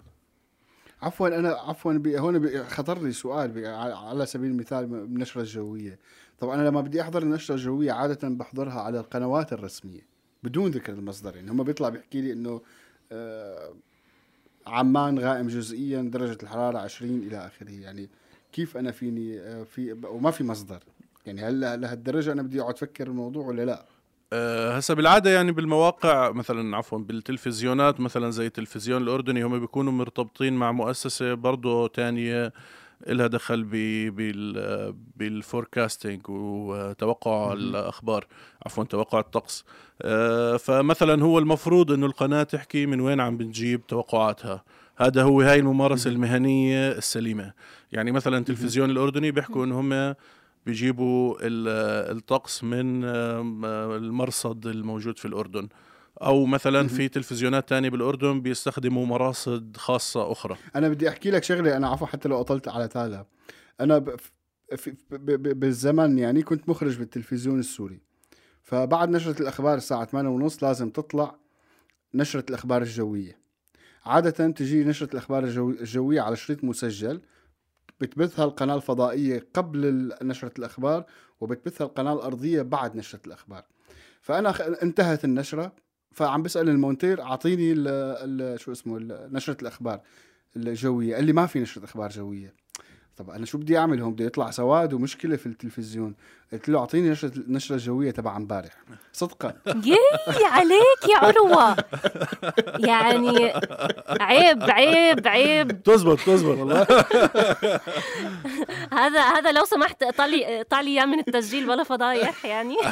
عفوا 1.02 1.28
أنا 1.28 1.50
عفوا 1.50 1.94
بي 1.94 2.20
هون 2.20 2.64
خطر 2.64 3.02
لي 3.02 3.12
سؤال 3.12 3.66
على 3.96 4.26
سبيل 4.26 4.52
المثال 4.52 4.84
النشرة 4.84 5.42
الجوية 5.42 6.00
طبعا 6.40 6.56
أنا 6.56 6.68
لما 6.68 6.82
بدي 6.82 7.02
أحضر 7.02 7.24
النشرة 7.24 7.56
الجوية 7.56 7.92
عادة 7.92 8.30
بحضرها 8.30 8.82
على 8.82 9.00
القنوات 9.00 9.54
الرسمية 9.54 10.02
بدون 10.44 10.72
ذكر 10.72 10.94
المصدر 10.94 11.36
يعني 11.36 11.52
هم 11.52 11.64
بيطلع 11.64 11.90
بيحكي 11.90 12.22
لي 12.22 12.34
إنه 12.34 12.62
آه 13.12 13.74
عمان 14.68 15.20
غائم 15.20 15.48
جزئيا 15.48 16.02
درجة 16.02 16.38
الحرارة 16.44 16.78
20 16.78 17.12
إلى 17.12 17.38
آخره 17.38 17.72
يعني 17.72 18.10
كيف 18.52 18.78
أنا 18.78 18.92
فيني 18.92 19.40
آه 19.40 19.64
في 19.64 19.94
وما 20.04 20.32
في 20.32 20.44
مصدر 20.44 20.84
يعني 21.26 21.42
هل 21.42 21.82
لهالدرجة 21.82 22.32
أنا 22.32 22.42
بدي 22.42 22.62
أقعد 22.62 22.74
أفكر 22.74 23.08
الموضوع 23.08 23.46
ولا 23.46 23.66
لا؟ 23.66 23.86
أه 24.34 24.78
هسا 24.78 24.94
بالعادة 24.94 25.30
يعني 25.30 25.52
بالمواقع 25.52 26.32
مثلا 26.32 26.78
عفوا 26.78 26.98
بالتلفزيونات 27.00 28.00
مثلا 28.00 28.32
زي 28.32 28.46
التلفزيون 28.46 29.02
الأردني 29.02 29.44
هم 29.44 29.60
بيكونوا 29.60 29.92
مرتبطين 29.94 30.54
مع 30.54 30.72
مؤسسة 30.72 31.34
برضه 31.34 31.88
تانية 31.88 32.54
إلها 33.08 33.28
دخل 33.28 33.64
بالفوركاستنج 35.16 36.22
وتوقع 36.30 37.54
الأخبار 37.54 38.28
عفوا 38.66 38.84
توقع 38.84 39.20
الطقس. 39.20 39.66
آه، 40.02 40.58
فمثلا 40.58 41.24
هو 41.24 41.40
المفروض 41.40 41.92
إنه 41.92 42.06
القناة 42.06 42.44
تحكي 42.44 42.86
من 42.86 43.02
وين 43.02 43.20
عم 43.20 43.38
بتجيب 43.38 43.88
توقعاتها. 43.88 44.64
هذا 44.98 45.24
هو 45.24 45.42
هاي 45.42 45.60
الممارسة 45.60 46.10
المهنية 46.10 46.92
السليمة. 46.92 47.54
يعني 47.92 48.12
مثلا 48.12 48.38
التلفزيون 48.38 48.90
الأردني 48.90 49.32
بيحكوا 49.32 49.66
إنه 49.66 49.80
هم 49.80 50.16
بيجيبوا 50.66 51.38
الطقس 52.12 52.64
من 52.64 53.04
المرصد 53.04 54.68
الموجود 54.68 55.20
في 55.20 55.26
الأردن. 55.26 55.68
أو 56.22 56.46
مثلا 56.46 56.88
في 56.88 57.08
تلفزيونات 57.08 57.70
تانية 57.70 57.90
بالأردن 57.90 58.42
بيستخدموا 58.42 59.06
مراصد 59.06 59.78
خاصة 59.78 60.32
أخرى. 60.32 60.58
أنا 60.76 60.90
بدي 60.90 61.10
أحكي 61.10 61.32
لك 61.32 61.44
شغلة 61.44 61.78
أنا 61.78 61.88
عفوا 61.88 62.08
حتى 62.08 62.30
لو 62.30 62.42
أطلت 62.42 62.68
على 62.68 62.88
تالا 62.88 63.26
أنا 63.80 64.06
بالزمن 65.38 66.18
يعني 66.18 66.42
كنت 66.42 66.70
مخرج 66.70 66.98
بالتلفزيون 66.98 67.60
السوري. 67.60 68.00
فبعد 68.64 69.10
نشرة 69.10 69.42
الأخبار 69.42 69.78
الساعة 69.78 70.06
8 70.06 70.30
ونص 70.30 70.64
لازم 70.64 70.90
تطلع 70.90 71.36
نشرة 72.14 72.46
الأخبار 72.50 72.82
الجوية. 72.82 73.40
عادة 74.06 74.52
تجي 74.52 74.84
نشرة 74.84 75.12
الأخبار 75.12 75.44
الجوية 75.44 76.22
على 76.22 76.36
شريط 76.36 76.64
مسجل 76.64 77.22
بتبثها 78.02 78.46
القناة 78.46 78.76
الفضائية 78.76 79.48
قبل 79.54 80.12
نشرة 80.22 80.52
الأخبار 80.60 81.06
وبتبثها 81.42 81.86
القناة 81.88 82.14
الأرضية 82.14 82.62
بعد 82.62 82.96
نشرة 82.96 83.20
الأخبار. 83.28 83.64
فأنا 84.22 84.84
انتهت 84.84 85.26
النشرة 85.26 85.72
فعم 86.12 86.44
بسأل 86.44 86.70
المونتير 86.70 87.20
ال 87.46 88.60
شو 88.60 88.72
اسمه 88.72 89.00
نشرة 89.32 89.58
الأخبار 89.62 90.02
الجوية. 90.56 91.16
قال 91.16 91.26
لي 91.26 91.34
ما 91.34 91.46
في 91.46 91.60
نشرة 91.60 91.86
أخبار 91.86 92.10
جوية. 92.10 92.54
طب 93.18 93.30
أنا 93.30 93.46
شو 93.46 93.58
بدي 93.58 93.78
أعمل 93.78 94.02
هون؟ 94.02 94.14
بده 94.14 94.26
يطلع 94.26 94.52
سواد 94.52 94.94
ومشكلة 94.94 95.36
في 95.36 95.46
التلفزيون. 95.46 96.16
قلت 96.54 96.70
له 96.70 96.80
اعطيني 96.80 97.10
نشرة 97.10 97.32
النشره 97.38 97.76
الجويه 97.76 98.12
تبع 98.12 98.38
امبارح. 98.38 98.72
صدقا. 99.14 99.54
يي 99.86 99.98
عليك 100.46 101.10
يا 101.10 101.18
عروة. 101.18 101.76
يعني 102.80 103.54
عيب 104.10 104.64
عيب 104.64 105.28
عيب. 105.28 105.84
تزبط 105.84 106.20
تزبط. 106.20 106.58
والله. 106.58 106.82
هذا 109.02 109.22
هذا 109.22 109.52
لو 109.52 109.66
سمحت 109.66 110.04
طالي 110.04 110.64
طالي 110.70 110.92
إياه 110.92 111.06
من 111.06 111.20
التسجيل 111.20 111.70
ولا 111.70 111.84
فضايح 111.84 112.46
يعني. 112.46 112.78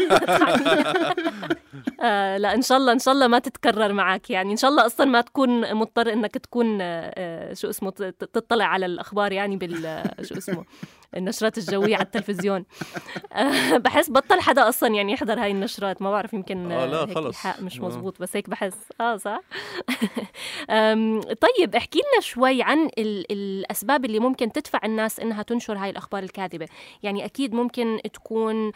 آه 2.02 2.38
لا 2.38 2.54
إن 2.54 2.62
شاء 2.62 2.78
الله 2.78 2.92
إن 2.92 3.00
شاء 3.00 3.14
الله 3.14 3.28
ما 3.28 3.40
تتكرر 3.40 3.94
معك. 3.94 4.30
يعني 4.30 4.52
إن 4.52 4.58
شاء 4.58 4.72
الله 4.72 4.86
أصلا 4.86 5.06
ما 5.06 5.22
تكون 5.22 5.74
مضطر 5.74 6.14
إنك 6.14 6.38
تكون 6.38 6.78
آه 6.82 7.54
شو 7.54 7.70
اسمه 7.70 7.92
تطلع 8.34 8.66
على 8.66 8.86
الأخبار 8.86 9.32
يعني 9.32 9.58
بال 9.58 10.04
شو 10.22 10.38
اسمه. 10.38 10.66
النشرات 11.16 11.58
الجوية 11.58 11.96
على 11.96 12.06
التلفزيون. 12.06 12.66
بحس 13.76 14.10
بطل 14.10 14.42
حدا 14.42 14.70
أصلا 14.70 14.96
يعني 14.96 15.14
يحضر 15.14 15.40
هاي 15.40 15.52
النشرات. 15.52 16.02
ما 16.02 16.12
بعرف 16.12 16.34
يمكن 16.34 16.72
آه 16.72 16.86
لا 16.86 17.06
خلص. 17.06 17.46
الحق 17.46 17.62
مش 17.62 17.80
آه. 17.80 17.86
مزبوط 17.86 18.22
بس 18.22 18.36
هيك 18.36 18.50
بحس. 18.50 18.78
آه 19.02 19.18
صح؟ 19.18 19.40
طيب 21.46 21.76
احكي 21.76 22.00
لنا 22.00 22.22
شوي 22.22 22.62
عن 22.62 22.90
ال 22.98 23.32
الأسباب 23.32 24.06
اللي 24.06 24.20
ممكن 24.20 24.52
تدفع 24.52 24.80
الناس 24.84 25.20
إنها 25.20 25.44
تنشر 25.44 25.78
هاي 25.78 25.90
الأخبار 25.90 26.24
الكاذبة. 26.24 26.68
يعني 27.04 27.26
أكيد 27.26 27.54
ممكن 27.54 28.00
تكون 28.14 28.72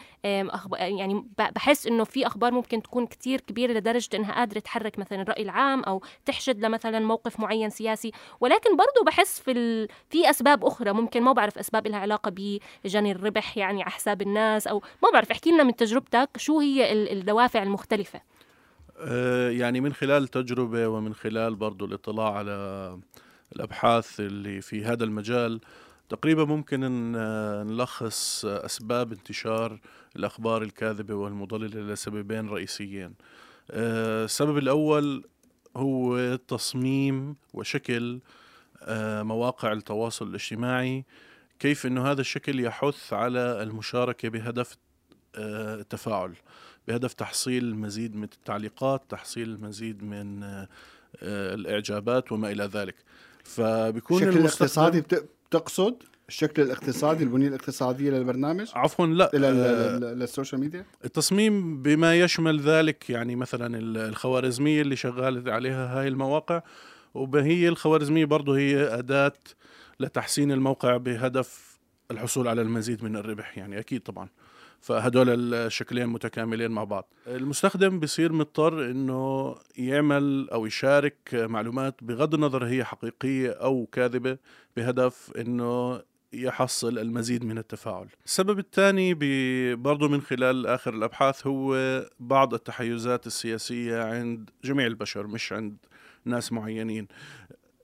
يعني 0.72 1.26
بحس 1.38 1.86
إنه 1.86 2.04
في 2.04 2.26
أخبار 2.26 2.52
ممكن 2.52 2.82
تكون 2.82 3.06
كتير 3.06 3.40
كبيرة 3.40 3.72
لدرجة 3.72 4.16
إنها 4.16 4.34
قادرة 4.34 4.60
تحرك 4.60 4.98
مثلا 4.98 5.22
الرأي 5.22 5.42
العام 5.42 5.82
أو 5.82 6.02
تحشد 6.24 6.64
لمثلا 6.64 6.98
موقف 6.98 7.40
معين 7.40 7.70
سياسي. 7.70 8.12
ولكن 8.40 8.76
برضه 8.76 9.04
بحس 9.06 9.40
في 9.40 9.50
ال... 9.50 9.88
في 10.10 10.30
أسباب 10.30 10.64
أخرى. 10.64 10.92
ممكن 10.92 11.22
ما 11.22 11.32
بعرف 11.32 11.58
أسباب 11.58 11.86
لها 11.86 11.98
علاقة 11.98 12.21
علاقة 12.24 12.58
بجني 12.84 13.12
الربح 13.12 13.58
يعني 13.58 13.82
على 13.82 13.90
حساب 13.90 14.22
الناس 14.22 14.66
أو 14.66 14.82
ما 15.02 15.10
بعرف 15.12 15.30
احكي 15.30 15.50
لنا 15.50 15.62
من 15.62 15.76
تجربتك 15.76 16.28
شو 16.36 16.60
هي 16.60 17.12
الدوافع 17.12 17.62
المختلفة؟ 17.62 18.20
أه، 18.98 19.50
يعني 19.50 19.80
من 19.80 19.92
خلال 19.92 20.28
تجربة 20.28 20.88
ومن 20.88 21.14
خلال 21.14 21.54
برضو 21.54 21.84
الاطلاع 21.84 22.32
على 22.34 22.98
الأبحاث 23.56 24.20
اللي 24.20 24.60
في 24.60 24.84
هذا 24.84 25.04
المجال 25.04 25.60
تقريبا 26.08 26.44
ممكن 26.44 26.80
نلخص 27.66 28.44
أسباب 28.44 29.12
انتشار 29.12 29.80
الأخبار 30.16 30.62
الكاذبة 30.62 31.14
والمضللة 31.14 31.92
لسببين 31.92 32.48
رئيسيين. 32.48 33.14
أه، 33.70 34.24
السبب 34.24 34.58
الأول 34.58 35.24
هو 35.76 36.36
تصميم 36.36 37.36
وشكل 37.54 38.20
مواقع 39.22 39.72
التواصل 39.72 40.28
الاجتماعي 40.28 41.04
كيف 41.62 41.86
إنه 41.86 42.10
هذا 42.10 42.20
الشكل 42.20 42.60
يحث 42.60 43.12
على 43.12 43.62
المشاركة 43.62 44.28
بهدف 44.28 44.76
آه، 45.34 45.74
التفاعل 45.74 46.32
بهدف 46.88 47.12
تحصيل 47.12 47.64
المزيد 47.64 48.16
من 48.16 48.24
التعليقات 48.24 49.02
تحصيل 49.08 49.48
المزيد 49.48 50.04
من 50.04 50.42
آه، 50.42 50.68
الإعجابات 51.22 52.32
وما 52.32 52.50
إلى 52.50 52.64
ذلك. 52.64 52.94
فبيكون 53.44 54.22
الشكل 54.22 54.38
الاقتصادي 54.38 55.00
بتقصد 55.00 56.02
الشكل 56.28 56.62
الاقتصادي 56.62 57.24
البنية 57.24 57.48
الاقتصادية 57.48 58.10
للبرنامج؟ 58.10 58.70
عفوا 58.74 59.06
لا. 59.06 59.30
إلى 59.34 59.46
آه، 59.46 59.98
للسوشيال 59.98 60.60
ميديا؟ 60.60 60.84
التصميم 61.04 61.82
بما 61.82 62.20
يشمل 62.20 62.60
ذلك 62.60 63.10
يعني 63.10 63.36
مثلا 63.36 63.78
الخوارزمية 64.08 64.82
اللي 64.82 64.96
شغالة 64.96 65.52
عليها 65.52 66.00
هاي 66.00 66.08
المواقع 66.08 66.62
وهي 67.14 67.68
الخوارزمية 67.68 68.24
برضه 68.24 68.56
هي 68.56 68.98
أداة 68.98 69.32
لتحسين 70.02 70.52
الموقع 70.52 70.96
بهدف 70.96 71.78
الحصول 72.10 72.48
على 72.48 72.62
المزيد 72.62 73.04
من 73.04 73.16
الربح 73.16 73.58
يعني 73.58 73.78
أكيد 73.78 74.00
طبعا. 74.00 74.28
فهدول 74.80 75.54
الشكلين 75.54 76.06
متكاملين 76.06 76.70
مع 76.70 76.84
بعض. 76.84 77.08
المستخدم 77.26 78.00
بصير 78.00 78.32
مضطر 78.32 78.90
إنه 78.90 79.54
يعمل 79.76 80.48
أو 80.52 80.66
يشارك 80.66 81.16
معلومات 81.32 81.94
بغض 82.04 82.34
النظر 82.34 82.64
هي 82.64 82.84
حقيقية 82.84 83.50
أو 83.50 83.86
كاذبة 83.92 84.38
بهدف 84.76 85.32
إنه 85.38 86.02
يحصل 86.32 86.98
المزيد 86.98 87.44
من 87.44 87.58
التفاعل. 87.58 88.08
السبب 88.24 88.58
الثاني 88.58 89.14
برضو 89.74 90.08
من 90.08 90.20
خلال 90.20 90.66
آخر 90.66 90.94
الأبحاث 90.94 91.46
هو 91.46 91.76
بعض 92.20 92.54
التحيزات 92.54 93.26
السياسية 93.26 94.02
عند 94.02 94.50
جميع 94.64 94.86
البشر 94.86 95.26
مش 95.26 95.52
عند 95.52 95.76
ناس 96.24 96.52
معينين. 96.52 97.08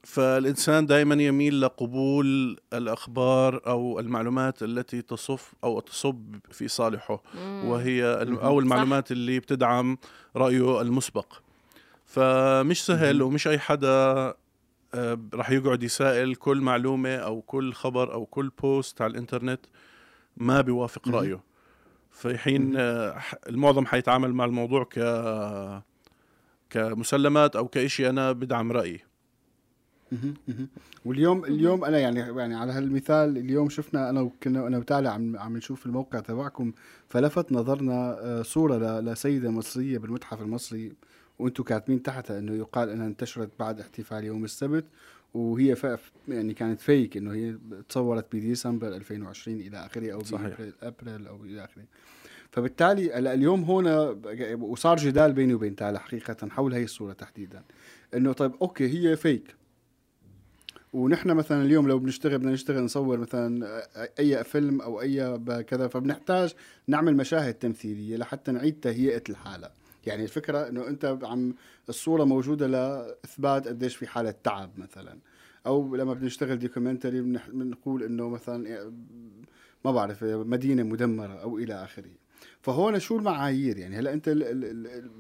فالإنسان 0.09 0.87
دائما 0.87 1.23
يميل 1.23 1.61
لقبول 1.61 2.57
الأخبار 2.73 3.61
أو 3.67 4.01
المعلومات 4.01 4.63
التي 4.63 5.03
تصف 5.03 5.55
أو 5.65 5.81
تصب 5.81 6.37
في 6.51 6.69
صالحه 6.69 7.23
وهي 7.65 8.05
أو 8.43 8.59
المعلومات. 8.59 9.13
اللي 9.13 9.41
بتدعم 9.41 9.99
رأيه 10.37 10.81
المسبق. 10.81 11.33
فمش 12.07 12.87
سهل 12.87 13.23
ومش 13.23 13.49
أي 13.49 13.59
حدا 13.59 13.89
آه، 14.95 15.19
راح 15.35 15.51
يقعد 15.51 15.83
يسائل 15.83 16.35
كل 16.35 16.61
معلومة 16.61 17.17
أو 17.17 17.41
كل 17.41 17.73
خبر 17.73 18.13
أو 18.13 18.27
كل 18.27 18.51
بوست 18.63 19.03
على 19.03 19.11
الإنترنت 19.11 19.61
ما 20.37 20.61
بيوافق 20.61 21.09
رأيه. 21.09 21.41
في 22.11 22.39
حين 22.39 22.77
آه، 22.77 23.21
المعظم 23.49 23.87
حيتعامل 23.87 24.33
مع 24.33 24.45
الموضوع 24.45 24.85
ك 24.85 24.99
كمسلمات 26.71 27.57
أو 27.57 27.69
كإشي 27.69 28.09
أنا 28.09 28.33
بدعم 28.33 28.73
رأيي. 28.73 29.08
واليوم 31.05 31.45
اليوم 31.45 31.85
أنا 31.85 31.99
يعني 31.99 32.21
يعني 32.21 32.55
على 32.55 32.73
هالمثال 32.73 33.37
اليوم 33.37 33.69
شفنا 33.69 34.11
أنا 34.11 34.21
وكنا 34.21 34.67
أنا 34.67 34.79
وتالي 34.79 35.09
عم 35.09 35.37
عم 35.37 35.57
نشوف 35.57 35.87
الموقع 35.87 36.21
تبعكم 36.21 36.73
فلفت 37.09 37.53
نظرنا 37.53 38.19
آه، 38.21 38.43
صورة 38.43 39.01
لسيدة 39.01 39.51
مصرية 39.51 39.99
بالمتحف 39.99 40.43
المصري 40.43 40.93
وأنتم 41.39 41.63
كاتبين 41.63 42.03
تحتها 42.03 42.39
إنه 42.39 42.53
يقال 42.53 42.89
إنها 42.91 43.07
انتشرت 43.07 43.51
بعد 43.59 43.81
احتفال 43.81 44.25
يوم 44.25 44.45
السبت 44.45 44.85
وهي 45.35 45.77
يعني 46.29 46.55
كانت 46.55 46.81
fake 46.81 47.17
إنه 47.17 47.33
هي 47.33 47.59
تصورت 47.89 48.37
بديسمبر 48.37 48.89
2020 48.89 49.61
إلى 49.61 49.87
آخره 49.87 50.13
أو 50.13 50.25
صحيح. 50.25 50.57
ابريل 50.83 51.27
أو 51.27 51.45
إلى 51.45 51.65
آخره. 51.65 51.85
فبالتالي 52.51 53.19
اليوم 53.19 53.65
هنا 53.65 54.17
وصار 54.61 54.97
جدال 54.97 55.33
بيني 55.33 55.55
وبين 55.55 55.77
تالا 55.77 55.99
حقيقة 55.99 56.49
حول 56.49 56.75
هي 56.75 56.85
الصورة 56.85 57.13
تحديدا. 57.13 57.63
إنه 58.15 58.33
طيب 58.33 58.53
okay 58.63 58.89
هي 58.89 59.17
fake 59.17 59.58
ونحن 60.93 61.31
مثلا 61.31 61.63
اليوم 61.63 61.89
لو 61.89 61.99
بنشتغل 61.99 62.39
بدنا 62.39 62.53
نشتغل 62.53 62.85
نصور 62.85 63.19
مثلا 63.19 63.83
أي 64.19 64.45
فيلم 64.45 64.81
أو 64.81 65.01
أي 65.01 65.39
كذا 65.63 65.89
فبنحتاج 65.89 66.55
نعمل 66.87 67.17
مشاهد 67.17 67.55
تمثيلية 67.55 68.17
لحتى 68.17 68.53
نعيد 68.53 68.81
تهيئة 68.81 69.23
الحالة. 69.29 69.71
يعني 70.07 70.23
الفكرة 70.23 70.69
إنه 70.69 70.89
أنت 70.89 71.19
عم 71.23 71.55
الصورة 71.89 72.25
موجودة 72.25 72.67
لإثبات 72.67 73.69
قديش 73.69 73.97
في 73.97 74.07
حالة 74.07 74.35
تعب 74.45 74.71
مثلا. 74.79 75.19
أو 75.67 75.97
لما 75.97 76.15
بنشتغل 76.15 76.59
دوكيومنتري 76.59 77.21
بنقول 77.21 78.03
إنه 78.03 78.29
مثلا 78.29 78.93
ما 79.85 79.93
بعرف 79.93 80.25
مدينة 80.25 80.83
مدمرة 80.83 81.35
أو 81.43 81.59
إلى 81.59 81.75
آخره. 81.75 82.11
فهون 82.61 82.99
شو 82.99 83.17
المعايير؟ 83.17 83.79
يعني 83.79 83.97
هلأ 83.97 84.13
أنت 84.13 84.29
ال 84.29 84.43
ال 84.43 84.65
ال 84.65 85.11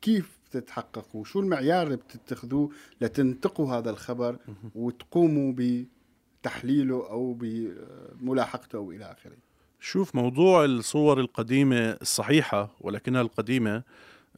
كيف 0.00 0.41
تتحققوا 0.52 1.24
شو 1.24 1.40
المعيار 1.40 1.86
اللي 1.86 1.96
بتتخذوه 1.96 2.70
لتنتقوا 3.00 3.74
هذا 3.74 3.90
الخبر 3.90 4.36
وتقوموا 4.74 5.54
بتحليله 5.56 7.10
أو 7.10 7.36
بملاحقته 7.40 8.76
أو 8.76 8.92
إلى 8.92 9.04
آخره؟ 9.04 9.36
شوف 9.80 10.14
موضوع 10.14 10.64
الصور 10.64 11.20
القديمة 11.20 11.90
الصحيحة 12.02 12.70
ولكنها 12.80 13.20
القديمة 13.20 13.82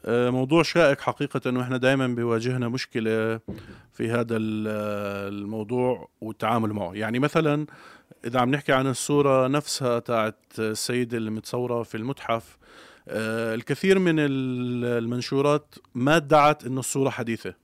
آه، 0.06 0.30
موضوع 0.30 0.62
شائك 0.62 1.00
حقيقة 1.00 1.59
وإحنا 1.59 1.76
دائما 1.76 2.06
بيواجهنا 2.06 2.68
مشكلة 2.68 3.40
في 3.92 4.11
هذا 4.11 4.37
الموضوع 4.37 6.09
والتعامل 6.21 6.73
معه. 6.73 6.94
يعني 6.94 7.18
مثلا 7.18 7.66
إذا 8.24 8.40
عم 8.40 8.50
نحكي 8.50 8.72
عن 8.72 8.87
الصورة 8.87 9.48
نفسها 9.48 9.98
تاعت 9.98 10.37
السيدة 10.59 11.16
اللي 11.16 11.31
متصورة 11.31 11.83
في 11.83 11.96
المتحف 11.96 12.57
آه، 12.62 12.64
الكثير 13.09 13.99
من 13.99 14.14
المنشورات 14.19 15.75
ما 15.95 16.17
ادعت 16.17 16.67
إنه 16.67 16.81
الصورة 16.81 17.11
حديثة. 17.11 17.55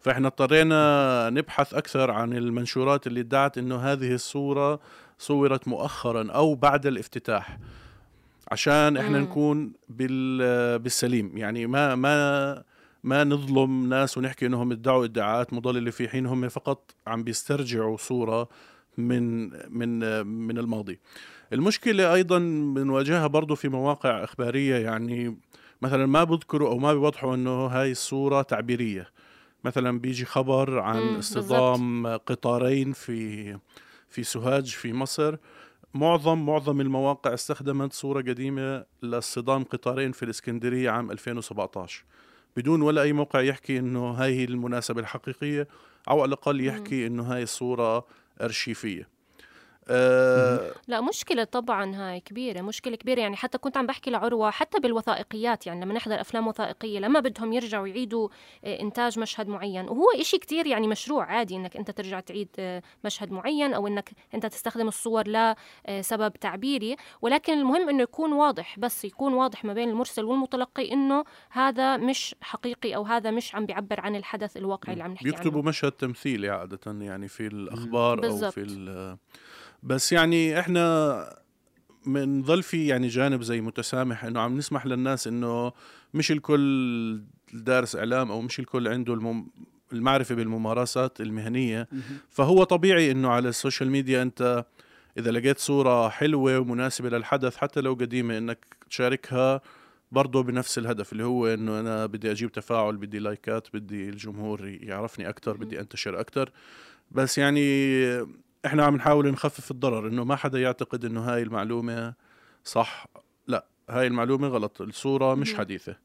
فإحنا 0.00 0.28
اضطرينا 0.28 1.30
نبحث 1.30 1.74
أكثر 1.74 2.10
عن 2.10 2.32
المنشورات 2.32 3.06
اللي 3.06 3.20
ادعت 3.20 3.58
إنه 3.58 3.76
هذه 3.76 4.14
الصورة 4.14 4.80
صورت 5.18 5.68
مؤخرا 5.68 6.32
أو 6.32 6.54
بعد 6.54 6.86
الافتتاح 6.86 7.58
عشان 8.50 8.96
إحنا 8.96 9.18
نكون 9.18 9.72
بالسليم. 9.88 11.38
يعني 11.38 11.66
ما 11.66 11.94
ما 11.94 12.62
ما 13.04 13.24
نظلم 13.24 13.88
ناس 13.88 14.18
ونحكي 14.18 14.46
إنهم 14.46 14.72
ادعوا 14.72 15.04
إدعاءات 15.04 15.52
مضللة 15.52 15.90
في 15.90 16.08
حين 16.08 16.26
هم 16.26 16.48
فقط 16.48 16.94
عم 17.06 17.24
بيسترجعوا 17.24 17.96
صورة 17.96 18.48
من 18.98 19.48
من 19.78 20.26
من 20.26 20.58
الماضي. 20.58 21.00
المشكلة 21.52 22.14
أيضا 22.14 22.38
بنواجهها 22.74 23.26
برضه 23.26 23.54
في 23.54 23.68
مواقع 23.68 24.24
إخبارية 24.24 24.76
يعني 24.76 25.38
مثلا 25.82 26.06
ما 26.06 26.24
بذكروا 26.24 26.68
أو 26.68 26.78
ما 26.78 26.92
بيوضحوا 26.92 27.34
إنه 27.34 27.66
هاي 27.66 27.90
الصورة 27.90 28.42
تعبيرية. 28.42 29.08
مثلا 29.64 29.98
بيجي 29.98 30.24
خبر 30.24 30.78
عن 30.78 31.16
اصطدام 31.16 32.06
قطارين 32.16 32.92
في 32.92 33.58
في 34.10 34.22
سوهاج 34.22 34.66
في 34.66 34.92
مصر. 34.92 35.36
معظم 35.94 36.46
معظم 36.46 36.80
المواقع 36.80 37.34
استخدمت 37.34 37.92
صورة 37.92 38.20
قديمة 38.20 38.84
لاصطدام 39.02 39.64
قطارين 39.64 40.12
في 40.12 40.22
الإسكندرية 40.22 40.90
عام 40.90 41.10
2017 41.10 42.04
بدون 42.56 42.82
ولا 42.82 43.02
أي 43.02 43.12
موقع 43.12 43.40
يحكي 43.40 43.78
إنه 43.78 44.10
هاي 44.10 44.34
هي 44.40 44.44
المناسبة 44.44 45.00
الحقيقية 45.00 45.68
أو 46.08 46.20
على 46.20 46.28
الأقل 46.28 46.60
يحكي 46.64 47.06
إنه 47.06 47.22
هاي 47.22 47.42
الصورة 47.42 48.06
أرشيفية. 48.40 49.15
أه 49.88 50.72
لا 50.88 51.00
مشكلة 51.00 51.44
طبعا 51.44 51.96
هاي 51.96 52.20
كبيرة 52.20 52.60
مشكلة 52.60 52.96
كبيرة. 52.96 53.20
يعني 53.20 53.36
حتى 53.36 53.58
كنت 53.58 53.76
عم 53.76 53.86
بحكي 53.86 54.10
لعروة 54.10 54.50
حتى 54.50 54.80
بالوثائقيات 54.80 55.66
يعني 55.66 55.84
لما 55.84 55.94
نحضر 55.94 56.20
أفلام 56.20 56.46
وثائقية 56.46 56.98
لما 56.98 57.20
بدهم 57.20 57.52
يرجعوا 57.52 57.86
يعيدوا 57.86 58.28
آه، 58.64 58.80
إنتاج 58.80 59.18
مشهد 59.18 59.48
معين. 59.48 59.88
وهو 59.88 60.10
إشي 60.20 60.38
كتير 60.38 60.66
يعني 60.66 60.88
مشروع 60.88 61.24
عادي 61.24 61.56
إنك 61.56 61.76
أنت 61.76 61.90
ترجع 61.90 62.20
تعيد 62.20 62.48
آه، 62.58 62.82
مشهد 63.04 63.32
معين 63.32 63.74
أو 63.74 63.86
إنك 63.86 64.10
أنت 64.34 64.46
تستخدم 64.46 64.88
الصور 64.88 65.24
لسبب 65.28 66.22
آه، 66.22 66.38
تعبيري. 66.40 66.96
ولكن 67.22 67.52
المهم 67.52 67.88
إنه 67.88 68.02
يكون 68.02 68.32
واضح 68.32 68.78
بس 68.78 69.04
يكون 69.04 69.34
واضح 69.34 69.64
ما 69.64 69.74
بين 69.74 69.88
المرسل 69.88 70.24
والمتلقي 70.24 70.92
إنه 70.92 71.24
هذا 71.50 71.96
مش 71.96 72.34
حقيقي 72.40 72.96
أو 72.96 73.02
هذا 73.02 73.30
مش 73.30 73.54
عم 73.54 73.66
بيعبر 73.66 74.00
عن 74.00 74.16
الحدث 74.16 74.56
الواقعي 74.56 74.92
اللي 74.92 75.04
عم 75.04 75.12
نحكي 75.12 75.28
عنه. 75.28 75.36
بيكتبوا 75.36 75.62
مشهد 75.62 75.92
تمثيلي 75.92 76.48
عادة 76.48 76.78
يعني 76.86 77.28
في 77.28 77.46
الأخبار 77.46 78.20
بالزبط. 78.20 78.44
أو 78.44 78.50
في 78.50 78.62
بس 79.82 80.12
يعني 80.12 80.60
إحنا 80.60 81.36
بنظل 82.06 82.62
في 82.62 82.86
يعني 82.86 83.08
جانب 83.08 83.42
زي 83.42 83.60
متسامح 83.60 84.24
إنه 84.24 84.40
عم 84.40 84.56
نسمح 84.56 84.86
للناس 84.86 85.26
إنه 85.26 85.72
مش 86.14 86.30
الكل 86.32 87.20
دارس 87.52 87.96
إعلام 87.96 88.30
أو 88.30 88.40
مش 88.40 88.58
الكل 88.58 88.88
عنده 88.88 89.14
المم 89.14 89.48
المعرفة 89.92 90.34
بالممارسات 90.34 91.20
المهنية. 91.20 91.88
فهو 92.28 92.64
طبيعي 92.64 93.10
إنه 93.10 93.28
على 93.28 93.48
ال 93.48 93.54
social 93.54 93.90
media 93.90 94.22
أنت 94.22 94.64
إذا 95.18 95.30
لقيت 95.30 95.58
صورة 95.58 96.08
حلوة 96.08 96.58
ومناسبة 96.58 97.08
للحدث 97.08 97.56
حتى 97.56 97.80
لو 97.80 97.94
قديمة 97.94 98.38
إنك 98.38 98.76
تشاركها 98.90 99.60
برضه 100.12 100.42
بنفس 100.42 100.78
الهدف 100.78 101.12
اللي 101.12 101.24
هو 101.24 101.46
إنه 101.46 101.80
أنا 101.80 102.06
بدي 102.06 102.30
أجيب 102.30 102.52
تفاعل 102.52 102.96
بدي 102.96 103.18
لايكات 103.18 103.68
بدي 103.74 104.08
الجمهور 104.08 104.66
يعرفني 104.68 105.28
أكثر 105.28 105.56
بدي 105.56 105.80
أنتشر 105.80 106.20
أكثر 106.20 106.50
بس 107.10 107.38
يعني 107.38 108.26
إحنا 108.66 108.84
عم 108.84 108.96
نحاول 108.96 109.30
نخفف 109.30 109.70
الضرر 109.70 110.08
إنه 110.08 110.24
ما 110.24 110.36
حدا 110.36 110.60
يعتقد 110.60 111.04
إنه 111.04 111.20
هاي 111.20 111.42
المعلومة 111.42 112.14
صح. 112.64 113.06
لا 113.46 113.66
هاي 113.90 114.06
المعلومة 114.06 114.48
غلط 114.48 114.82
الصورة 114.82 115.34
مش 115.34 115.54
حديثة. 115.54 115.96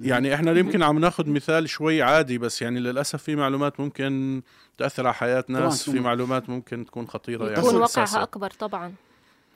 يعني 0.00 0.34
إحنا 0.34 0.52
يمكن 0.52 0.82
عم 0.82 0.98
ناخذ 0.98 1.28
مثال 1.28 1.68
شوي 1.68 2.02
عادي 2.02 2.38
بس 2.38 2.62
يعني 2.62 2.80
للأسف 2.80 3.22
في 3.22 3.36
معلومات 3.36 3.80
ممكن 3.80 4.42
تأثر 4.78 5.06
على 5.06 5.14
حياة 5.14 5.44
ناس 5.48 5.90
في 5.90 6.00
معلومات 6.00 6.48
ممكن 6.48 6.84
تكون 6.84 7.06
خطيرة. 7.06 7.44
يعني 7.50 7.58
يكون 7.58 7.76
وقعها 7.76 8.22
أكبر 8.22 8.50
طبعا. 8.50 8.94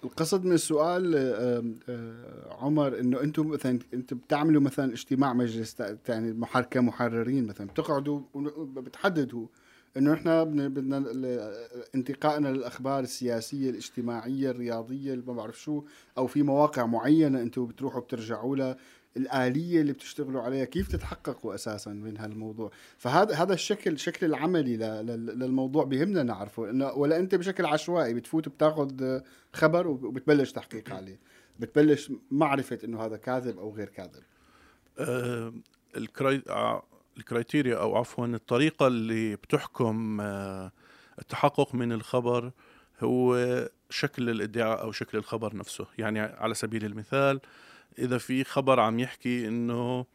القصد 0.05 0.45
من 0.45 0.53
السؤال 0.53 1.15
عمر 2.61 3.01
إنه 3.01 3.21
أنتم 3.21 3.47
مثلا 3.47 3.79
أنتم 3.95 4.17
بتعملوا 4.17 4.63
مثلا 4.63 4.93
اجتماع 4.93 5.33
مجلس 5.33 5.77
يعني 6.09 6.47
كمحررين 6.71 7.47
مثلا 7.47 7.67
بتقعدوا 7.67 8.21
بتحددوا 8.77 9.47
إنه 9.97 10.13
إحنا 10.13 10.45
بدنا 10.45 11.05
انتقائنا 11.95 12.49
للأخبار 12.49 13.03
السياسية 13.03 13.71
الاجتماعية 13.71 14.51
الرياضية 14.51 15.13
اللي 15.13 15.25
ما 15.27 15.33
بعرف 15.33 15.61
شو 15.61 15.85
أو 16.19 16.27
في 16.27 16.43
مواقع 16.43 16.87
معينة 16.87 17.41
أنتم 17.43 17.67
بتروحوا 17.67 18.01
بترجعوا 18.01 18.57
لها 18.57 18.77
الآلية 19.17 19.81
اللي 19.81 19.93
بتشتغلوا 19.93 20.43
عليها 20.43 20.65
كيف 20.65 20.89
تتحققوا 20.93 21.55
أساسا 21.55 21.91
من 21.91 22.19
هالموضوع؟ 22.19 22.71
فهذا 22.99 23.35
هذا 23.35 23.55
الشكل 23.55 23.93
الشكل 23.93 24.27
العملي 24.27 24.77
للموضوع 25.07 25.85
بيهمنا 25.85 26.23
نعرفه. 26.23 26.71
إنه 26.71 26.93
ولا 26.93 27.19
أنت 27.19 27.35
بشكل 27.35 27.67
عشوائي 27.67 28.15
بتفوت 28.15 28.49
بتاخذ 28.49 29.21
خبر 29.53 29.87
وبتبلش 29.87 30.53
تحقيق 30.53 30.93
عليه. 30.93 31.19
بتبلش 31.61 32.13
معرفة 32.31 32.79
إنه 32.85 33.01
هذا 33.01 33.17
كاذب 33.17 33.59
أو 33.59 33.75
غير 33.75 33.89
كاذب. 33.89 34.23
آه 34.99 35.55
الكراي... 35.97 36.43
آه، 37.14 37.18
الكرايتيريا 37.18 37.77
أو 37.77 37.96
عفوا 37.96 38.27
الطريقة 38.27 38.87
اللي 38.87 39.37
بتحكم 39.37 40.20
آه 40.20 40.72
التحقق 41.18 41.74
من 41.74 41.92
الخبر 41.92 42.50
هو 43.03 43.38
شكل 43.90 44.31
الإدعاء 44.31 44.83
أو 44.83 44.92
شكل 44.92 45.18
الخبر 45.18 45.57
نفسه. 45.57 45.87
يعني 45.98 46.20
على 46.20 46.55
سبيل 46.55 46.85
المثال 46.85 47.40
إذا 47.98 48.18
في 48.18 48.44
خبر 48.44 48.81
عم 48.81 49.00
يحكي 49.00 49.48
إنه 49.48 50.07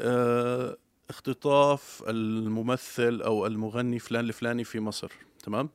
آه 0.00 0.76
اختطاف 1.10 2.02
الممثل 2.08 3.22
أو 3.22 3.46
المغني 3.46 3.98
فلان 3.98 4.24
الفلاني 4.24 4.64
في 4.64 4.80
مصر 4.80 5.12
تمام؟ 5.44 5.68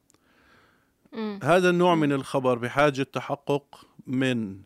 مم. 1.14 1.40
هذا 1.44 1.70
النوع 1.70 1.96
من 1.96 2.14
الخبر 2.14 2.58
بحاجة 2.58 3.04
تحقق 3.04 3.86
من 4.08 4.62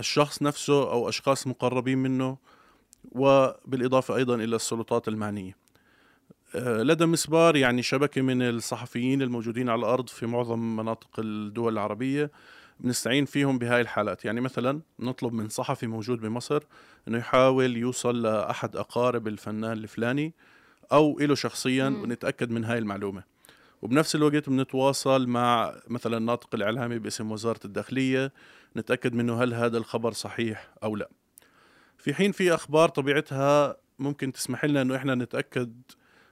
الشخص 0.00 0.42
نفسه 0.42 0.92
أو 0.92 1.08
أشخاص 1.08 1.46
مقربين 1.46 1.98
منه 1.98 2.36
وبالإضافة 3.12 4.16
أيضا 4.16 4.34
إلى 4.34 4.56
السلطات 4.56 5.08
المعنيه 5.08 5.56
آه، 6.54 6.82
لدى 6.82 7.06
مسبار 7.06 7.56
يعني 7.56 7.82
شبكة 7.82 8.22
من 8.22 8.42
الصحفيين 8.42 9.22
الموجودين 9.22 9.68
على 9.68 9.78
الأرض 9.78 10.08
في 10.08 10.26
معظم 10.26 10.76
مناطق 10.76 11.10
الدول 11.18 11.72
العربية 11.72 12.30
بنستعين 12.80 13.24
فيهم 13.24 13.58
بهاي 13.58 13.80
الحالات. 13.80 14.24
يعني 14.24 14.40
مثلا 14.40 14.80
نطلب 15.00 15.32
من 15.32 15.48
صحفي 15.48 15.86
موجود 15.86 16.20
بمصر 16.20 16.62
أنه 17.08 17.18
يحاول 17.18 17.76
يوصل 17.76 18.22
لأحد 18.22 18.76
أقارب 18.76 19.28
الفنان 19.28 19.72
الفلاني 19.72 20.34
أو 20.92 21.18
إله 21.20 21.34
شخصيا 21.34 21.86
ونتأكد 21.88 22.50
من 22.50 22.64
هاي 22.64 22.78
المعلومة. 22.78 23.22
وبنفس 23.82 24.14
الوقت 24.14 24.48
بنتواصل 24.48 25.26
مع 25.26 25.74
مثلا 25.88 26.16
الناطق 26.16 26.54
الإعلامي 26.54 26.98
باسم 26.98 27.32
وزارة 27.32 27.60
الداخلية 27.64 28.32
نتأكد 28.76 29.14
منه 29.14 29.42
هل 29.42 29.54
هذا 29.54 29.78
الخبر 29.78 30.12
صحيح 30.12 30.70
أو 30.82 30.96
لا. 30.96 31.08
في 32.00 32.14
حين 32.14 32.32
في 32.32 32.54
أخبار 32.54 32.88
طبيعتها 32.88 33.76
ممكن 33.98 34.32
تسمح 34.32 34.64
لنا 34.64 34.82
أنه 34.82 34.96
إحنا 34.96 35.14
نتأكد 35.14 35.82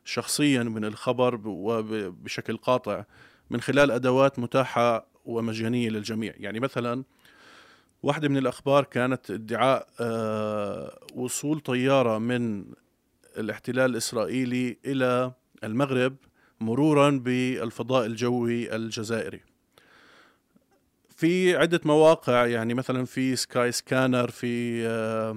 شخصيا 0.04 0.62
من 0.62 0.84
الخبر 0.84 1.40
وبشكل 1.44 2.56
قاطع 2.56 3.04
من 3.50 3.60
خلال 3.60 3.90
أدوات 3.90 4.38
متاحة 4.38 5.06
ومجانية 5.24 5.90
للجميع. 5.90 6.34
يعني 6.36 6.60
مثلا 6.60 7.04
واحدة 8.02 8.28
من 8.28 8.36
الأخبار 8.36 8.84
كانت 8.84 9.30
ادعاء 9.30 9.88
آه، 10.00 10.98
وصول 11.14 11.60
طيارة 11.60 12.18
من 12.18 12.64
الاحتلال 13.38 13.90
الإسرائيلي 13.90 14.78
إلى 14.84 15.32
المغرب 15.64 16.16
مرورا 16.60 17.10
بالفضاء 17.10 18.06
الجوي 18.06 18.76
الجزائري. 18.76 19.40
في 21.18 21.56
عدة 21.56 21.80
مواقع 21.84 22.46
يعني 22.46 22.74
مثلا 22.74 23.04
في 23.04 23.36
Skyscanner 23.36 24.30
في 24.30 24.86
آه، 24.86 25.36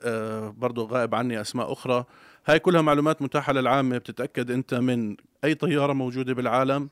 آه، 0.00 0.54
برضو 0.58 0.86
غائب 0.86 1.14
عني 1.14 1.40
أسماء 1.40 1.72
أخرى. 1.72 2.04
هاي 2.46 2.58
كلها 2.58 2.80
معلومات 2.80 3.22
متاحة 3.22 3.52
للعامة 3.52 3.98
بتتأكد 3.98 4.50
أنت 4.50 4.74
من 4.74 5.16
أي 5.44 5.54
طيارة 5.54 5.92
موجودة 5.92 6.34
بالعالم 6.34 6.90